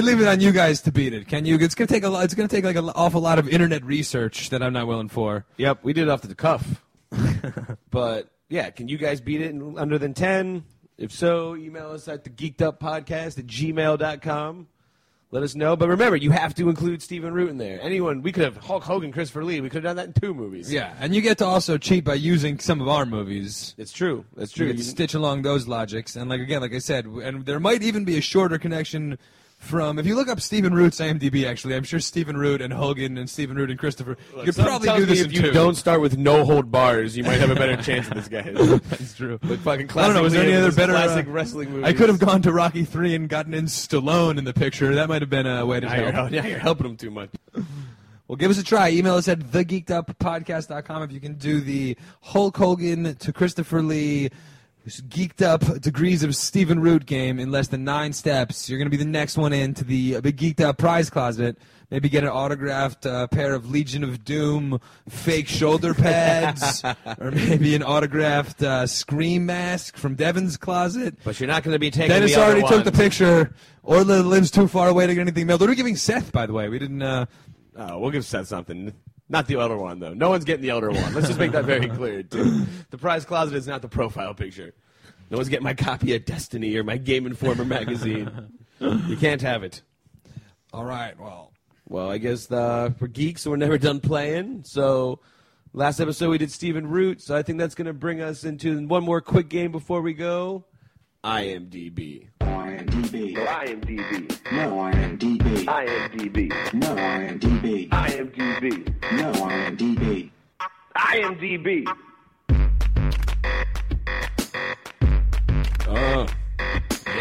leave 0.00 0.20
it 0.20 0.28
on 0.28 0.40
you 0.40 0.52
guys 0.52 0.80
to 0.82 0.92
beat 0.92 1.12
it. 1.12 1.26
Can 1.26 1.44
you? 1.44 1.56
It's 1.56 1.74
gonna 1.74 1.88
take 1.88 2.04
a 2.04 2.08
lot. 2.08 2.24
It's 2.24 2.34
gonna 2.34 2.48
take 2.48 2.64
like 2.64 2.76
an 2.76 2.88
awful 2.90 3.20
lot 3.20 3.40
of 3.40 3.48
internet 3.48 3.84
research 3.84 4.50
that 4.50 4.62
I'm 4.62 4.72
not 4.72 4.86
willing 4.86 5.08
for. 5.08 5.44
Yep, 5.56 5.80
we 5.82 5.92
did 5.92 6.04
it 6.04 6.10
off 6.10 6.22
the 6.22 6.34
cuff. 6.34 6.82
but 7.90 8.30
yeah, 8.48 8.70
can 8.70 8.86
you 8.86 8.98
guys 8.98 9.20
beat 9.20 9.40
it 9.40 9.50
in 9.50 9.76
under 9.78 9.98
than 9.98 10.14
ten? 10.14 10.64
If 10.96 11.12
so, 11.12 11.56
email 11.56 11.90
us 11.90 12.06
at 12.06 12.24
the 12.24 12.30
geeked 12.30 12.62
up 12.62 12.80
podcast 12.80 13.38
at 13.38 13.46
gmail.com. 13.46 14.68
Let 15.30 15.42
us 15.42 15.54
know. 15.54 15.76
But 15.76 15.88
remember, 15.88 16.16
you 16.16 16.30
have 16.30 16.54
to 16.54 16.70
include 16.70 17.02
Stephen 17.02 17.34
Root 17.34 17.50
in 17.50 17.58
there. 17.58 17.78
Anyone, 17.82 18.22
we 18.22 18.32
could 18.32 18.44
have 18.44 18.56
Hulk 18.56 18.82
Hogan, 18.82 19.12
Christopher 19.12 19.44
Lee. 19.44 19.60
We 19.60 19.68
could 19.68 19.84
have 19.84 19.94
done 19.94 19.96
that 19.96 20.06
in 20.06 20.12
two 20.20 20.32
movies. 20.32 20.72
Yeah, 20.72 20.94
and 20.98 21.14
you 21.14 21.20
get 21.20 21.36
to 21.38 21.44
also 21.44 21.76
cheat 21.76 22.02
by 22.04 22.14
using 22.14 22.58
some 22.58 22.80
of 22.80 22.88
our 22.88 23.04
movies. 23.04 23.74
It's 23.76 23.92
true. 23.92 24.24
That's 24.36 24.56
You 24.56 24.64
true. 24.64 24.72
to 24.72 24.78
You- 24.78 24.84
stitch 24.84 25.12
along 25.12 25.42
those 25.42 25.68
logics, 25.68 26.16
and 26.16 26.30
like 26.30 26.40
again, 26.40 26.62
like 26.62 26.72
I 26.72 26.78
said, 26.78 27.04
and 27.04 27.44
there 27.44 27.60
might 27.60 27.82
even 27.82 28.04
be 28.06 28.16
a 28.16 28.22
shorter 28.22 28.56
connection 28.58 29.18
from 29.58 29.98
if 29.98 30.06
you 30.06 30.14
look 30.14 30.28
up 30.28 30.40
Stephen 30.40 30.72
Root's 30.72 30.98
IMDb. 31.00 31.44
Actually, 31.44 31.74
I'm 31.74 31.82
sure 31.84 31.98
Stephen 32.00 32.36
Root 32.36 32.62
and 32.62 32.72
Hogan 32.72 33.18
and 33.18 33.28
Stephen 33.28 33.56
Root 33.56 33.70
and 33.70 33.78
Christopher 33.78 34.16
Look, 34.34 34.46
you 34.46 34.52
could 34.52 34.64
probably 34.64 34.88
do 34.96 35.04
this 35.04 35.20
if 35.20 35.32
you 35.32 35.42
two. 35.42 35.50
don't 35.50 35.74
start 35.74 36.00
with 36.00 36.16
no 36.16 36.44
hold 36.44 36.70
bars, 36.70 37.16
you 37.16 37.24
might 37.24 37.40
have 37.40 37.50
a 37.50 37.54
better 37.56 37.76
chance 37.82 38.08
with 38.08 38.18
this 38.18 38.28
guy. 38.28 38.42
That's 38.88 39.14
true. 39.14 39.38
Like 39.42 39.58
fucking 39.60 39.66
I 39.66 39.76
don't 39.76 39.88
classic. 39.88 40.14
know. 40.14 40.22
Was 40.22 40.32
there 40.32 40.44
any 40.44 40.54
other 40.54 40.72
better 40.72 40.92
classic 40.92 41.26
uh, 41.26 41.30
wrestling 41.30 41.70
movies? 41.70 41.84
I 41.86 41.92
could 41.92 42.08
have 42.08 42.18
gone 42.20 42.40
to 42.42 42.52
Rocky 42.52 42.84
Three 42.84 43.14
and 43.14 43.28
gotten 43.28 43.52
in 43.52 43.64
Stallone 43.66 44.38
in 44.38 44.44
the 44.44 44.54
picture. 44.54 44.94
That 44.94 45.08
might 45.08 45.22
have 45.22 45.30
been 45.30 45.46
a 45.46 45.66
way 45.66 45.80
to 45.80 45.86
Now 45.86 45.96
you're, 45.96 46.12
help. 46.12 46.30
now 46.30 46.46
you're 46.46 46.58
helping 46.58 46.86
him 46.86 46.96
too 46.96 47.10
much. 47.10 47.30
Well, 48.28 48.36
give 48.36 48.50
us 48.50 48.58
a 48.58 48.62
try. 48.64 48.90
Email 48.90 49.14
us 49.14 49.26
at 49.26 49.38
thegeekeduppodcast.com 49.40 51.02
if 51.02 51.12
you 51.12 51.20
can 51.20 51.34
do 51.34 51.60
the 51.60 51.96
Hulk 52.20 52.56
Hogan 52.56 53.16
to 53.16 53.32
Christopher 53.32 53.82
Lee 53.82 54.30
geeked 54.88 55.42
up 55.42 55.80
degrees 55.80 56.22
of 56.22 56.34
Stephen 56.34 56.80
Root 56.80 57.06
game 57.06 57.38
in 57.38 57.50
less 57.50 57.68
than 57.68 57.84
nine 57.84 58.12
steps. 58.12 58.68
You're 58.68 58.78
going 58.78 58.90
to 58.90 58.96
be 58.96 59.02
the 59.02 59.08
next 59.08 59.36
one 59.36 59.52
into 59.52 59.84
the 59.84 60.20
big 60.20 60.36
geeked 60.36 60.60
up 60.60 60.78
prize 60.78 61.10
closet. 61.10 61.58
Maybe 61.90 62.08
get 62.10 62.22
an 62.22 62.28
autographed 62.28 63.06
uh, 63.06 63.28
pair 63.28 63.54
of 63.54 63.70
Legion 63.70 64.04
of 64.04 64.22
Doom 64.24 64.78
fake 65.08 65.48
shoulder 65.48 65.94
pads, 65.94 66.82
or 67.18 67.30
maybe 67.30 67.74
an 67.74 67.82
autographed 67.82 68.62
uh, 68.62 68.86
Scream 68.86 69.46
mask 69.46 69.96
from 69.96 70.14
Devin's 70.14 70.56
closet. 70.58 71.16
But 71.24 71.40
you're 71.40 71.46
not 71.46 71.62
going 71.62 71.74
to 71.74 71.78
be 71.78 71.90
taking 71.90 72.10
Dennis 72.10 72.34
the 72.34 72.42
other 72.42 72.60
already 72.60 72.68
took 72.68 72.84
the 72.84 72.92
picture. 72.92 73.54
Or 73.82 74.04
the 74.04 74.22
lives 74.22 74.50
too 74.50 74.68
far 74.68 74.88
away 74.88 75.06
to 75.06 75.14
get 75.14 75.22
anything 75.22 75.46
mailed. 75.46 75.60
What 75.60 75.68
are 75.68 75.72
we 75.72 75.76
giving 75.76 75.96
Seth, 75.96 76.30
by 76.30 76.44
the 76.44 76.52
way? 76.52 76.68
We 76.68 76.78
didn't. 76.78 77.00
Uh, 77.00 77.24
Oh, 77.78 78.00
we'll 78.00 78.10
give 78.10 78.24
Seth 78.24 78.48
something. 78.48 78.92
Not 79.28 79.46
the 79.46 79.56
Elder 79.56 79.76
Wand, 79.76 80.00
though. 80.00 80.14
No 80.14 80.30
one's 80.30 80.44
getting 80.44 80.62
the 80.62 80.70
Elder 80.70 80.90
Wand. 80.90 81.14
Let's 81.14 81.26
just 81.26 81.38
make 81.38 81.52
that 81.52 81.64
very 81.64 81.88
clear, 81.88 82.22
too. 82.22 82.64
The 82.90 82.96
prize 82.98 83.24
closet 83.24 83.54
is 83.56 83.66
not 83.66 83.82
the 83.82 83.88
profile 83.88 84.32
picture. 84.34 84.72
No 85.30 85.36
one's 85.36 85.50
getting 85.50 85.64
my 85.64 85.74
copy 85.74 86.14
of 86.16 86.24
Destiny 86.24 86.74
or 86.76 86.82
my 86.84 86.96
Game 86.96 87.26
Informer 87.26 87.64
magazine. 87.66 88.30
you 88.80 89.16
can't 89.18 89.42
have 89.42 89.62
it. 89.62 89.82
All 90.72 90.84
right. 90.84 91.18
Well, 91.18 91.52
Well, 91.86 92.10
I 92.10 92.16
guess 92.18 92.50
uh, 92.50 92.90
we're 92.98 93.08
geeks, 93.08 93.42
so 93.42 93.50
we're 93.50 93.56
never 93.56 93.76
done 93.76 94.00
playing. 94.00 94.62
So, 94.64 95.20
last 95.74 96.00
episode 96.00 96.30
we 96.30 96.38
did 96.38 96.50
Stephen 96.50 96.86
Root, 96.86 97.20
so 97.20 97.36
I 97.36 97.42
think 97.42 97.58
that's 97.58 97.74
going 97.74 97.86
to 97.86 97.92
bring 97.92 98.22
us 98.22 98.44
into 98.44 98.86
one 98.86 99.04
more 99.04 99.20
quick 99.20 99.48
game 99.50 99.72
before 99.72 100.00
we 100.00 100.14
go. 100.14 100.64
IMDb. 101.24 102.28
IMDb. 102.40 103.34
IMDb. 103.34 104.52
No 104.52 104.70
IMDb. 104.70 105.64
IMDb. 105.66 106.48
No 106.72 106.94
IMDb. 106.94 107.88
IMDb. 107.88 108.94
No 109.10 109.32
IMDb. 109.32 110.30
IMDb. 110.94 111.84
Oh, 115.88 116.26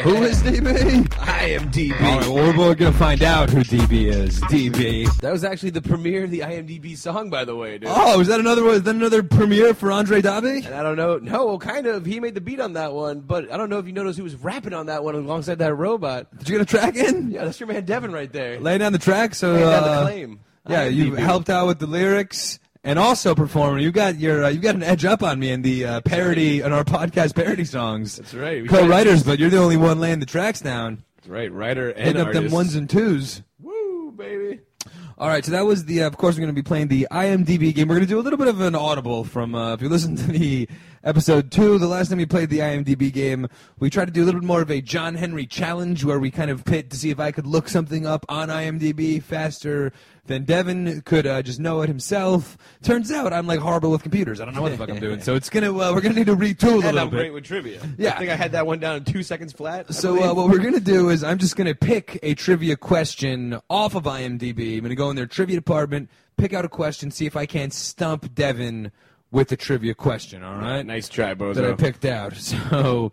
who 0.01 0.15
is 0.23 0.41
DB? 0.43 1.03
IMDb. 1.07 2.01
All 2.01 2.17
right, 2.19 2.27
well, 2.27 2.57
we're 2.67 2.75
going 2.75 2.91
to 2.91 2.97
find 2.97 3.23
out 3.23 3.49
who 3.49 3.61
DB 3.61 4.05
is. 4.05 4.39
DB. 4.41 5.13
That 5.17 5.31
was 5.31 5.43
actually 5.43 5.71
the 5.71 5.81
premiere 5.81 6.25
of 6.25 6.31
the 6.31 6.41
IMDb 6.41 6.97
song, 6.97 7.29
by 7.29 7.45
the 7.45 7.55
way, 7.55 7.77
dude. 7.77 7.89
Oh, 7.91 8.19
is 8.19 8.27
that 8.27 8.39
another 8.39 8.65
is 8.67 8.83
that 8.83 8.95
another 8.95 9.23
premiere 9.23 9.73
for 9.73 9.91
Andre 9.91 10.21
Dabe? 10.21 10.65
And 10.65 10.75
I 10.75 10.83
don't 10.83 10.95
know. 10.97 11.17
No, 11.17 11.45
well, 11.45 11.59
kind 11.59 11.87
of. 11.87 12.05
He 12.05 12.19
made 12.19 12.35
the 12.35 12.41
beat 12.41 12.59
on 12.59 12.73
that 12.73 12.93
one, 12.93 13.21
but 13.21 13.51
I 13.51 13.57
don't 13.57 13.69
know 13.69 13.79
if 13.79 13.85
you 13.87 13.93
noticed 13.93 14.17
who 14.17 14.23
was 14.23 14.35
rapping 14.35 14.73
on 14.73 14.87
that 14.87 15.03
one 15.03 15.15
alongside 15.15 15.59
that 15.59 15.73
robot. 15.73 16.35
Did 16.37 16.49
you 16.49 16.57
get 16.57 16.61
a 16.61 16.65
track 16.65 16.95
in? 16.95 17.31
Yeah, 17.31 17.45
that's 17.45 17.59
your 17.59 17.67
man 17.67 17.85
Devin 17.85 18.11
right 18.11 18.31
there. 18.31 18.59
Lay 18.59 18.77
down 18.77 18.91
the 18.93 18.99
track. 18.99 19.35
So 19.35 19.53
Laying 19.53 19.69
down 19.69 19.83
the 19.83 19.89
uh, 19.89 20.03
claim. 20.03 20.39
Yeah, 20.69 20.83
you 20.85 21.15
helped 21.15 21.49
out 21.49 21.67
with 21.67 21.79
the 21.79 21.87
lyrics 21.87 22.59
and 22.87 22.97
also 22.97 23.35
performing. 23.35 23.83
You 23.83 23.91
got 23.91 24.17
your 24.17 24.45
uh, 24.45 24.49
you 24.49 24.59
got 24.59 24.75
an 24.75 24.81
edge 24.81 25.03
up 25.03 25.21
on 25.21 25.37
me 25.39 25.51
in 25.51 25.61
the 25.61 25.85
uh, 25.85 26.01
parody 26.01 26.63
on 26.63 26.71
our 26.71 26.85
podcast 26.85 27.35
parody 27.35 27.65
songs. 27.65 28.15
That's 28.15 28.33
right. 28.33 28.61
We 28.61 28.69
Co-writers, 28.69 29.23
but 29.23 29.39
you're 29.39 29.49
the 29.49 29.57
only 29.57 29.75
one 29.75 29.99
laying 29.99 30.19
the 30.19 30.25
tracks 30.25 30.61
down, 30.61 31.03
That's 31.17 31.27
right. 31.27 31.51
Writer 31.51 31.89
and 31.89 32.05
hitting 32.05 32.21
up 32.21 32.31
them 32.31 32.49
ones 32.49 32.75
and 32.75 32.89
twos. 32.89 33.43
Woo, 33.59 34.13
baby. 34.13 34.61
All 35.17 35.27
right, 35.27 35.43
so 35.43 35.51
that 35.51 35.65
was 35.65 35.85
the. 35.85 36.03
Uh, 36.03 36.07
of 36.07 36.15
course, 36.15 36.35
we're 36.35 36.41
going 36.41 36.55
to 36.55 36.61
be 36.61 36.65
playing 36.65 36.87
the 36.87 37.07
IMDb 37.11 37.75
game. 37.75 37.89
We're 37.89 37.95
going 37.95 38.07
to 38.07 38.09
do 38.09 38.19
a 38.19 38.21
little 38.21 38.37
bit 38.37 38.47
of 38.47 38.61
an 38.61 38.75
audible 38.75 39.25
from. 39.25 39.53
Uh, 39.53 39.73
if 39.73 39.81
you 39.81 39.89
listen 39.89 40.15
to 40.15 40.27
the 40.31 40.69
episode 41.07 41.49
two, 41.51 41.77
the 41.77 41.87
last 41.87 42.09
time 42.09 42.17
we 42.17 42.25
played 42.25 42.49
the 42.49 42.59
IMDb 42.59 43.11
game, 43.11 43.47
we 43.79 43.89
tried 43.89 44.05
to 44.05 44.11
do 44.11 44.23
a 44.23 44.25
little 44.25 44.41
bit 44.41 44.45
more 44.47 44.61
of 44.61 44.69
a 44.69 44.81
John 44.81 45.15
Henry 45.15 45.45
challenge, 45.47 46.03
where 46.03 46.19
we 46.19 46.29
kind 46.29 46.51
of 46.51 46.65
pit 46.65 46.89
to 46.89 46.97
see 46.97 47.09
if 47.09 47.19
I 47.19 47.31
could 47.31 47.47
look 47.47 47.69
something 47.69 48.05
up 48.05 48.25
on 48.27 48.49
IMDb 48.49 49.23
faster 49.23 49.93
than 50.25 50.43
Devin 50.43 51.01
could 51.03 51.25
uh, 51.25 51.41
just 51.41 51.59
know 51.61 51.81
it 51.81 51.87
himself. 51.87 52.57
Turns 52.83 53.09
out 53.13 53.31
I'm 53.31 53.47
like 53.47 53.61
horrible 53.61 53.89
with 53.91 54.03
computers. 54.03 54.41
I 54.41 54.45
don't 54.45 54.53
know 54.53 54.61
what 54.61 54.71
the 54.73 54.77
fuck 54.77 54.89
I'm 54.89 54.99
doing. 54.99 55.21
So 55.21 55.35
it's 55.35 55.49
gonna. 55.49 55.71
Uh, 55.71 55.93
we're 55.93 56.01
gonna 56.01 56.15
need 56.15 56.25
to 56.27 56.35
retool 56.35 56.69
a 56.69 56.73
And 56.73 56.83
little 56.83 56.99
I'm 56.99 57.09
bit. 57.09 57.15
great 57.17 57.33
with 57.33 57.45
trivia. 57.45 57.81
Yeah. 57.97 58.13
I 58.15 58.17
think 58.19 58.29
I 58.29 58.35
had 58.35 58.51
that 58.51 58.67
one 58.67 58.79
down 58.79 58.97
in 58.97 59.05
two 59.05 59.23
seconds 59.23 59.53
flat. 59.53 59.85
I 59.89 59.93
So 59.93 60.21
uh, 60.21 60.33
what 60.33 60.49
we're 60.49 60.59
gonna 60.59 60.81
do 60.81 61.09
is 61.09 61.23
I'm 61.23 61.37
just 61.37 61.55
gonna 61.55 61.73
pick 61.75 62.19
a 62.21 62.35
trivia 62.35 62.75
question 62.75 63.57
off 63.69 63.95
of 63.95 64.03
IMDb. 64.03 64.75
I'm 64.77 64.81
gonna 64.83 64.95
go 64.95 65.09
in 65.09 65.15
their 65.15 65.25
trivia 65.25 65.55
department, 65.55 66.09
pick 66.37 66.53
out 66.53 66.65
a 66.65 66.69
question, 66.69 67.09
see 67.11 67.25
if 67.25 67.37
I 67.37 67.45
can 67.45 67.71
stump 67.71 68.35
Devin 68.35 68.91
with 69.31 69.49
the 69.49 69.57
trivia 69.57 69.93
question. 69.93 70.43
All 70.43 70.55
right. 70.55 70.85
nice 70.85 71.09
try, 71.09 71.33
Bozo. 71.33 71.55
That 71.55 71.65
I 71.65 71.73
picked 71.73 72.05
out. 72.05 72.33
So, 72.47 73.11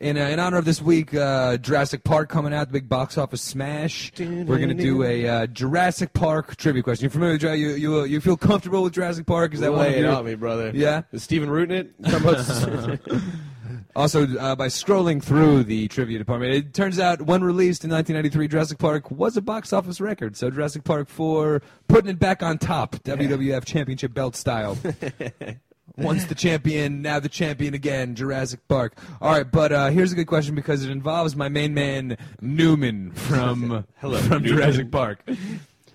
in, 0.00 0.16
uh, 0.16 0.28
in 0.28 0.38
honor 0.38 0.58
of 0.58 0.64
this 0.64 0.80
week, 0.80 1.14
uh, 1.14 1.56
Jurassic 1.56 2.04
Park 2.04 2.28
coming 2.28 2.52
out, 2.52 2.68
the 2.68 2.72
big 2.72 2.88
box 2.88 3.18
office 3.18 3.42
smash. 3.42 4.12
We're 4.18 4.58
gonna 4.58 4.74
do 4.74 5.02
a 5.02 5.26
uh, 5.26 5.46
Jurassic 5.46 6.12
Park 6.12 6.56
trivia 6.56 6.82
question. 6.82 7.04
You 7.04 7.10
familiar 7.10 7.34
with 7.34 7.58
you 7.58 7.70
you 7.70 8.04
you 8.04 8.20
feel 8.20 8.36
comfortable 8.36 8.82
with 8.82 8.92
Jurassic 8.92 9.26
Park? 9.26 9.54
Is 9.54 9.60
that 9.60 9.72
one 9.72 9.80
Lay 9.80 9.88
of 9.88 9.94
it 9.96 10.00
your 10.00 10.12
on 10.12 10.24
me, 10.24 10.34
brother. 10.34 10.70
Yeah? 10.74 11.02
Is 11.12 11.22
Stephen 11.22 11.50
rooting 11.50 11.76
it? 11.76 11.94
Also, 13.96 14.26
uh, 14.38 14.56
by 14.56 14.66
scrolling 14.66 15.22
through 15.22 15.62
the 15.62 15.86
trivia 15.88 16.18
department, 16.18 16.52
it 16.52 16.74
turns 16.74 16.98
out 16.98 17.22
when 17.22 17.44
released 17.44 17.84
in 17.84 17.90
1993, 17.90 18.48
Jurassic 18.48 18.78
Park 18.78 19.10
was 19.10 19.36
a 19.36 19.42
box 19.42 19.72
office 19.72 20.00
record. 20.00 20.36
So 20.36 20.50
Jurassic 20.50 20.82
Park 20.82 21.08
4, 21.08 21.62
putting 21.86 22.10
it 22.10 22.18
back 22.18 22.42
on 22.42 22.58
top, 22.58 22.96
WWF 23.04 23.64
Championship 23.64 24.12
belt 24.12 24.34
style. 24.34 24.76
Once 25.96 26.24
the 26.24 26.34
champion, 26.34 27.02
now 27.02 27.20
the 27.20 27.28
champion 27.28 27.72
again, 27.72 28.16
Jurassic 28.16 28.66
Park. 28.66 28.98
All 29.20 29.30
right, 29.32 29.48
but 29.48 29.70
uh, 29.70 29.90
here's 29.90 30.10
a 30.10 30.16
good 30.16 30.26
question 30.26 30.56
because 30.56 30.84
it 30.84 30.90
involves 30.90 31.36
my 31.36 31.48
main 31.48 31.72
man 31.72 32.16
Newman 32.40 33.12
from 33.12 33.84
Hello, 33.98 34.18
from 34.18 34.42
Newman. 34.42 34.58
Jurassic 34.58 34.90
Park. 34.90 35.20
Talking 35.26 35.38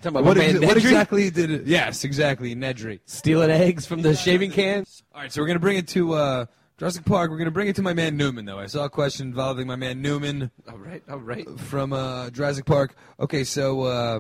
about 0.06 0.24
What, 0.24 0.38
ex- 0.38 0.60
what 0.60 0.78
exactly 0.78 1.30
did 1.30 1.52
it? 1.52 1.66
Yes, 1.66 2.06
exactly, 2.06 2.56
Nedry. 2.56 3.02
Stealing 3.06 3.50
eggs 3.52 3.86
from 3.86 4.02
the 4.02 4.16
shaving 4.16 4.52
cans. 4.52 5.04
All 5.14 5.20
right, 5.22 5.34
so 5.34 5.42
we're 5.42 5.48
gonna 5.48 5.60
bring 5.60 5.76
it 5.76 5.90
to 5.90 6.14
uh, 6.14 6.46
Jurassic 6.80 7.04
Park. 7.04 7.30
We're 7.30 7.38
gonna 7.38 7.52
bring 7.52 7.68
it 7.68 7.76
to 7.76 7.82
my 7.82 7.94
man 7.94 8.16
Newman, 8.16 8.46
though. 8.46 8.58
I 8.58 8.68
saw 8.68 8.86
a 8.86 8.90
question 8.90 9.28
involving 9.28 9.68
my 9.68 9.76
man 9.76 10.02
Newman 10.02 10.50
All 10.70 10.78
right, 10.78 11.04
all 11.10 11.20
right. 11.20 11.46
from 11.60 11.92
uh, 11.92 12.30
Jurassic 12.30 12.66
Park. 12.66 12.96
Okay, 13.20 13.44
so 13.44 13.82
uh, 13.82 14.20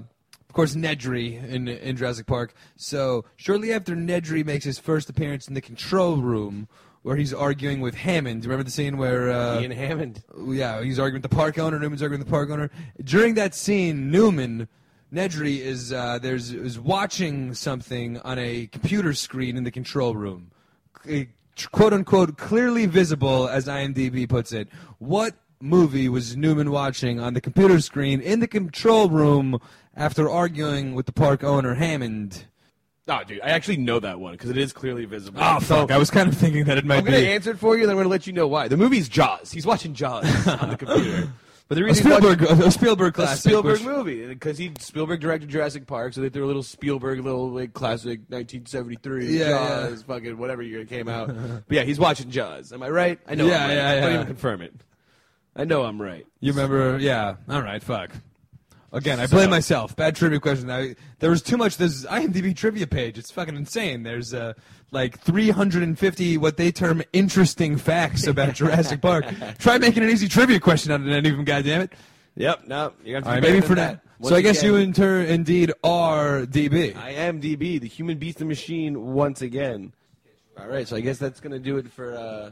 of 0.50 0.54
course 0.54 0.76
Nedry 0.76 1.42
in 1.50 1.70
in 1.70 1.96
Jurassic 1.96 2.26
Park. 2.28 2.54
So 2.76 3.24
shortly 3.38 3.72
after 3.72 3.96
Nedry 3.96 4.46
makes 4.46 4.66
his 4.66 4.78
first 4.78 5.10
appearance 5.10 5.48
in 5.48 5.54
the 5.54 5.62
control 5.62 6.18
room, 6.18 6.68
where 7.04 7.16
he's 7.16 7.34
arguing 7.34 7.80
with 7.80 7.96
Hammond. 7.96 8.44
Remember 8.44 8.64
the 8.66 8.72
scene 8.72 8.98
where? 8.98 9.32
Uh, 9.32 9.62
Ian 9.62 9.72
Hammond. 9.72 10.22
yeah, 10.50 10.84
he's 10.84 11.00
arguing 11.00 11.22
with 11.22 11.32
the 11.32 11.36
park 11.36 11.58
owner. 11.58 11.80
Newman's 11.80 12.02
arguing 12.02 12.20
with 12.20 12.28
the 12.28 12.32
park 12.32 12.50
owner. 12.50 12.70
During 13.02 13.36
that 13.36 13.56
scene, 13.56 14.12
Newman, 14.12 14.68
Nedry 15.14 15.60
is 15.60 15.94
uh, 15.94 16.20
there's 16.22 16.52
is 16.52 16.78
watching 16.78 17.54
something 17.54 18.20
on 18.20 18.38
a 18.38 18.68
computer 18.68 19.14
screen 19.14 19.56
in 19.56 19.64
the 19.64 19.72
control 19.72 20.14
room, 20.14 20.52
C- 21.06 21.30
quote 21.68 21.94
unquote, 21.94 22.38
clearly 22.38 22.86
visible, 22.86 23.48
as 23.50 23.68
IMDb 23.68 24.28
puts 24.28 24.52
it. 24.52 24.68
What 25.00 25.36
movie 25.62 26.08
was 26.08 26.38
Newman 26.38 26.72
watching 26.72 27.20
on 27.20 27.34
the 27.34 27.42
computer 27.42 27.80
screen 27.82 28.22
in 28.22 28.40
the 28.40 28.48
control 28.48 29.10
room 29.10 29.60
after 29.96 30.30
arguing 30.30 30.96
with 30.96 31.06
the 31.06 31.12
park 31.12 31.44
owner 31.44 31.74
Hammond? 31.76 32.46
Oh, 33.08 33.22
dude, 33.28 33.42
I 33.42 33.50
actually 33.50 33.78
know 33.78 34.00
that 34.00 34.20
one 34.20 34.34
because 34.34 34.52
it 34.52 34.58
is 34.58 34.72
clearly 34.72 35.06
visible. 35.06 35.40
Oh 35.44 35.60
So, 35.60 35.82
fuck! 35.82 35.92
I 35.92 35.98
was 35.98 36.12
kind 36.12 36.30
of 36.30 36.38
thinking 36.38 36.66
that 36.66 36.78
it 36.78 36.86
might 36.86 36.98
be. 37.04 37.08
I'm 37.08 37.14
going 37.14 37.24
to 37.26 37.32
answer 37.32 37.52
it 37.52 37.58
for 37.60 37.76
you, 37.76 37.82
then 37.82 37.92
I'm 37.92 37.96
going 37.96 38.06
to 38.06 38.10
let 38.10 38.28
you 38.28 38.34
know 38.34 38.48
why. 38.48 38.68
The 38.68 38.78
movie's 38.78 39.10
Jaws. 39.10 39.52
He's 39.52 39.66
watching 39.66 39.96
Jaws 39.96 40.26
on 40.48 40.70
the 40.70 40.78
computer. 40.78 41.30
But 41.70 41.76
the 41.76 41.82
a 41.82 41.86
reason 41.86 42.10
watching- 42.10 42.32
Spielberg, 42.34 42.60
a 42.66 42.72
Spielberg 42.72 43.14
classic, 43.14 43.38
a. 43.38 43.50
Spielberg 43.50 43.74
which- 43.74 43.84
movie 43.84 44.26
because 44.28 44.58
he 44.58 44.72
Spielberg 44.80 45.22
directed 45.22 45.50
Jurassic 45.50 45.86
Park, 45.88 46.14
so 46.14 46.20
they 46.22 46.30
threw 46.30 46.44
a 46.44 46.48
little 46.48 46.64
Spielberg, 46.64 47.24
little 47.24 47.50
like 47.52 47.74
classic 47.74 48.22
1973 48.30 49.38
Yeah, 49.38 49.50
Jaws, 49.50 50.02
fucking 50.04 50.38
whatever 50.38 50.62
year 50.64 50.82
it 50.82 50.90
came 50.90 51.08
out. 51.08 51.28
but 51.28 51.64
yeah, 51.70 51.84
he's 51.84 52.00
watching 52.00 52.32
Jaws. 52.32 52.74
Am 52.74 52.82
I 52.84 52.90
right? 52.90 53.20
I 53.28 53.36
know. 53.36 53.46
Yeah, 53.46 53.62
I'm 53.64 53.68
right. 53.70 53.76
yeah, 53.76 54.02
Don't 54.02 54.14
even 54.16 54.26
confirm 54.28 54.62
it. 54.64 54.74
I 55.56 55.64
know 55.66 55.84
I'm 55.84 56.02
right. 56.02 56.26
You 56.40 56.54
remember? 56.54 56.98
Yeah. 57.00 57.36
All 57.48 57.62
right. 57.62 57.84
Fuck. 57.84 58.12
Again, 58.92 59.20
I 59.20 59.28
blame 59.28 59.52
myself. 59.52 59.96
Bad 59.96 60.16
trivia 60.16 60.40
question. 60.40 60.72
I, 60.72 60.96
there 61.20 61.30
was 61.30 61.44
too 61.44 61.58
much. 61.58 61.78
This 61.78 62.06
IMDb 62.06 62.56
trivia 62.56 62.88
page. 62.88 63.18
It's 63.18 63.30
fucking 63.30 63.56
insane. 63.56 64.02
There's 64.04 64.34
uh, 64.34 64.54
like 64.92 65.20
350 65.20 66.38
what 66.38 66.58
they 66.58 66.72
term 66.72 67.04
interesting 67.14 67.78
facts 67.78 68.26
about 68.26 68.56
Jurassic 68.56 69.02
Park. 69.02 69.26
Try 69.60 69.78
making 69.78 70.04
an 70.04 70.10
easy 70.10 70.28
trivia 70.28 70.60
question 70.60 70.92
out 70.92 71.02
of 71.02 71.08
any 71.08 71.30
of 71.30 71.36
them. 71.36 71.46
Goddamn 71.46 71.82
it! 71.82 71.94
Yep. 72.36 72.68
No, 72.68 72.94
you 73.04 73.16
have 73.16 73.24
to 73.24 73.30
All 73.30 73.36
right, 73.36 73.44
be 73.44 73.52
maybe 73.52 73.66
for 73.66 73.76
that. 73.76 74.02
Once 74.20 74.30
So 74.30 74.36
I 74.36 74.42
guess 74.42 74.64
again, 74.64 74.88
you 74.88 74.94
turn 74.94 75.26
indeed 75.28 75.72
are 75.84 76.42
DB. 76.46 76.96
I 76.96 77.12
am 77.12 77.40
DB, 77.40 77.80
the 77.80 77.88
human 77.88 78.18
beast 78.18 78.40
the 78.40 78.46
machine, 78.46 79.14
once 79.14 79.42
again. 79.42 79.94
All 80.60 80.68
right, 80.68 80.88
so 80.88 80.96
I 80.96 81.02
guess 81.02 81.18
that's 81.18 81.40
going 81.40 81.54
to 81.54 81.60
do 81.60 81.78
it 81.78 81.90
for 81.92 82.18
uh, 82.18 82.52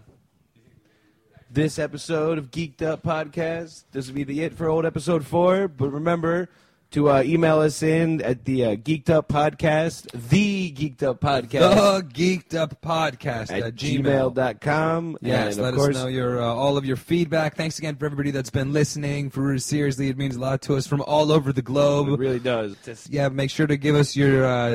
this 1.50 1.80
episode 1.80 2.38
of 2.38 2.52
Geeked 2.52 2.82
Up 2.82 3.04
Podcast. 3.04 3.84
This 3.92 4.08
will 4.08 4.16
be 4.16 4.24
the 4.24 4.44
it 4.44 4.54
for 4.54 4.68
old 4.68 4.86
episode 4.86 5.26
four. 5.26 5.68
But 5.68 5.90
remember 5.90 6.50
to 6.92 7.10
uh, 7.10 7.24
email 7.24 7.60
us 7.60 7.84
in 7.84 8.22
at 8.22 8.46
the 8.46 8.66
uh, 8.66 8.76
Geeked 8.76 9.10
Up 9.10 9.28
Podcast, 9.28 10.10
the 10.30 10.47
Geeked 10.74 11.04
Up 11.04 11.20
Podcast. 11.22 11.50
The 11.52 12.04
Geeked 12.14 12.54
Up 12.56 12.82
Podcast 12.82 13.52
at, 13.52 13.64
at 13.64 13.76
Gmail. 13.76 14.34
gmail.com. 14.34 15.18
Yes, 15.22 15.56
and 15.56 15.64
let 15.64 15.74
of 15.74 15.80
course, 15.80 15.96
us 15.96 16.04
know 16.04 16.08
your 16.08 16.42
uh, 16.42 16.46
all 16.46 16.78
of 16.78 16.86
your 16.86 16.96
feedback. 16.96 17.56
Thanks 17.56 17.78
again 17.80 17.96
for 17.96 18.06
everybody 18.06 18.32
that's 18.32 18.50
been 18.50 18.74
listening. 18.74 19.30
For 19.30 19.58
seriously, 19.58 20.10
it 20.10 20.18
means 20.18 20.36
a 20.36 20.40
lot 20.40 20.62
to 20.64 20.76
us 20.76 20.88
from 20.88 21.02
all 21.02 21.32
over 21.32 21.52
the 21.54 21.62
globe. 21.62 22.08
It 22.10 22.20
really 22.20 22.40
does. 22.40 22.76
Yeah, 23.10 23.30
make 23.30 23.50
sure 23.50 23.68
to 23.68 23.78
give 23.78 23.96
us 23.96 24.16
your 24.16 24.46
uh, 24.46 24.70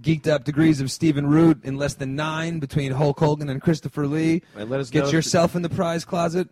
geeked 0.00 0.26
up 0.26 0.44
degrees 0.44 0.80
of 0.80 0.90
Stephen 0.90 1.26
Root 1.26 1.64
in 1.64 1.76
less 1.76 1.94
than 1.94 2.16
nine 2.16 2.58
between 2.58 2.92
Hulk 2.92 3.18
Hogan 3.18 3.48
and 3.48 3.60
Christopher 3.60 4.06
Lee. 4.06 4.42
And 4.56 4.70
let 4.70 4.80
us 4.80 4.90
Get 4.90 5.06
if- 5.06 5.12
yourself 5.12 5.54
in 5.56 5.62
the 5.62 5.68
prize 5.70 6.04
closet. 6.04 6.48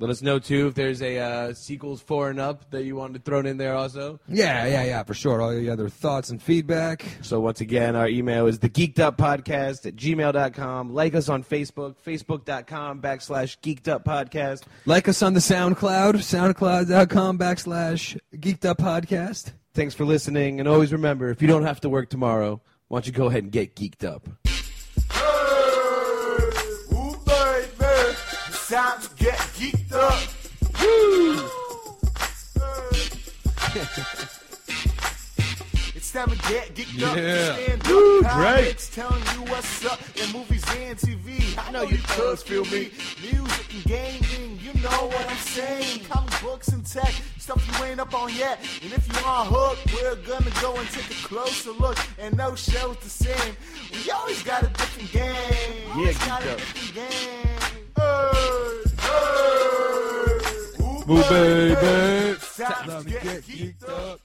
Let 0.00 0.10
us 0.10 0.22
know, 0.22 0.38
too, 0.38 0.68
if 0.68 0.74
there's 0.74 1.02
a 1.02 1.18
uh, 1.18 1.54
sequels 1.54 2.00
four 2.00 2.30
and 2.30 2.38
up 2.38 2.70
that 2.70 2.84
you 2.84 2.94
wanted 2.94 3.24
thrown 3.24 3.46
in 3.46 3.56
there 3.56 3.74
also. 3.74 4.20
Yeah, 4.28 4.64
yeah, 4.66 4.84
yeah, 4.84 5.02
for 5.02 5.12
sure. 5.12 5.42
All 5.42 5.52
your 5.52 5.72
other 5.72 5.88
thoughts 5.88 6.30
and 6.30 6.40
feedback. 6.40 7.04
So 7.22 7.40
once 7.40 7.60
again, 7.60 7.96
our 7.96 8.06
email 8.06 8.46
is 8.46 8.60
the 8.60 8.68
geeked 8.68 9.00
up 9.00 9.16
podcast 9.18 9.86
at 9.86 9.96
gmail.com. 9.96 10.94
Like 10.94 11.16
us 11.16 11.28
on 11.28 11.42
Facebook, 11.42 11.96
facebook.com 12.06 13.02
backslash 13.02 13.58
geeked 13.58 13.88
up 13.88 14.04
podcast. 14.04 14.62
Like 14.86 15.08
us 15.08 15.20
on 15.20 15.34
the 15.34 15.40
SoundCloud, 15.40 16.14
soundcloud.com 16.14 17.38
backslash 17.38 18.18
geeked 18.36 18.64
up 18.64 18.78
podcast. 18.78 19.52
Thanks 19.74 19.94
for 19.94 20.04
listening. 20.04 20.60
And 20.60 20.68
always 20.68 20.92
remember, 20.92 21.30
if 21.30 21.42
you 21.42 21.48
don't 21.48 21.64
have 21.64 21.80
to 21.80 21.88
work 21.88 22.08
tomorrow, 22.08 22.60
Why 22.88 23.00
don't 23.00 23.06
you 23.06 23.12
go 23.12 23.26
ahead 23.26 23.42
and 23.42 23.52
get 23.52 23.76
geeked 23.76 24.02
up? 24.04 24.28
Geeked 29.58 29.92
up. 29.92 30.18
It's 35.96 36.12
time 36.12 36.30
to 36.30 36.36
get 36.48 36.74
geeked 36.74 37.02
up. 37.02 37.16
Yeah. 37.16 37.54
Stand 37.54 37.82
up. 37.82 37.88
Woo, 37.88 38.22
Comics 38.22 38.88
telling 38.94 39.22
you 39.34 39.42
what's 39.50 39.84
up 39.84 40.00
in 40.14 40.32
movies 40.32 40.64
and 40.76 40.96
TV. 40.96 41.58
I 41.58 41.72
know 41.72 41.82
you 41.82 41.98
cuz 41.98 42.42
feel 42.44 42.64
me. 42.66 42.92
Music 43.20 43.74
and 43.74 43.84
gaming, 43.84 44.60
you 44.62 44.72
know 44.80 45.08
what 45.08 45.28
I'm 45.28 45.36
saying. 45.38 46.04
Comic 46.04 46.40
books 46.40 46.68
and 46.68 46.86
tech, 46.86 47.12
stuff 47.38 47.60
you 47.66 47.84
ain't 47.84 47.98
up 47.98 48.14
on 48.14 48.32
yet. 48.32 48.60
And 48.82 48.92
if 48.92 49.08
you 49.08 49.26
on 49.26 49.48
hook, 49.48 49.78
we're 49.92 50.14
gonna 50.16 50.52
go 50.62 50.76
and 50.76 50.88
take 50.90 51.10
a 51.10 51.26
closer 51.26 51.72
look. 51.72 51.98
And 52.18 52.36
no 52.36 52.54
show's 52.54 52.96
the 52.98 53.10
same. 53.10 53.56
We 53.92 54.08
always 54.12 54.40
got 54.44 54.62
a 54.62 54.68
different 54.68 55.10
game. 55.10 55.90
Always 55.90 56.18
got 56.18 56.44
a 56.44 56.52
up. 56.52 56.58
different 56.58 56.94
game. 56.94 57.58
Hey, 57.98 58.87
Ooh, 61.10 61.22
baby. 61.30 62.36
Time 62.56 63.04
to 63.04 63.10
get 63.10 63.42
geeked 63.44 63.88
up. 63.88 64.20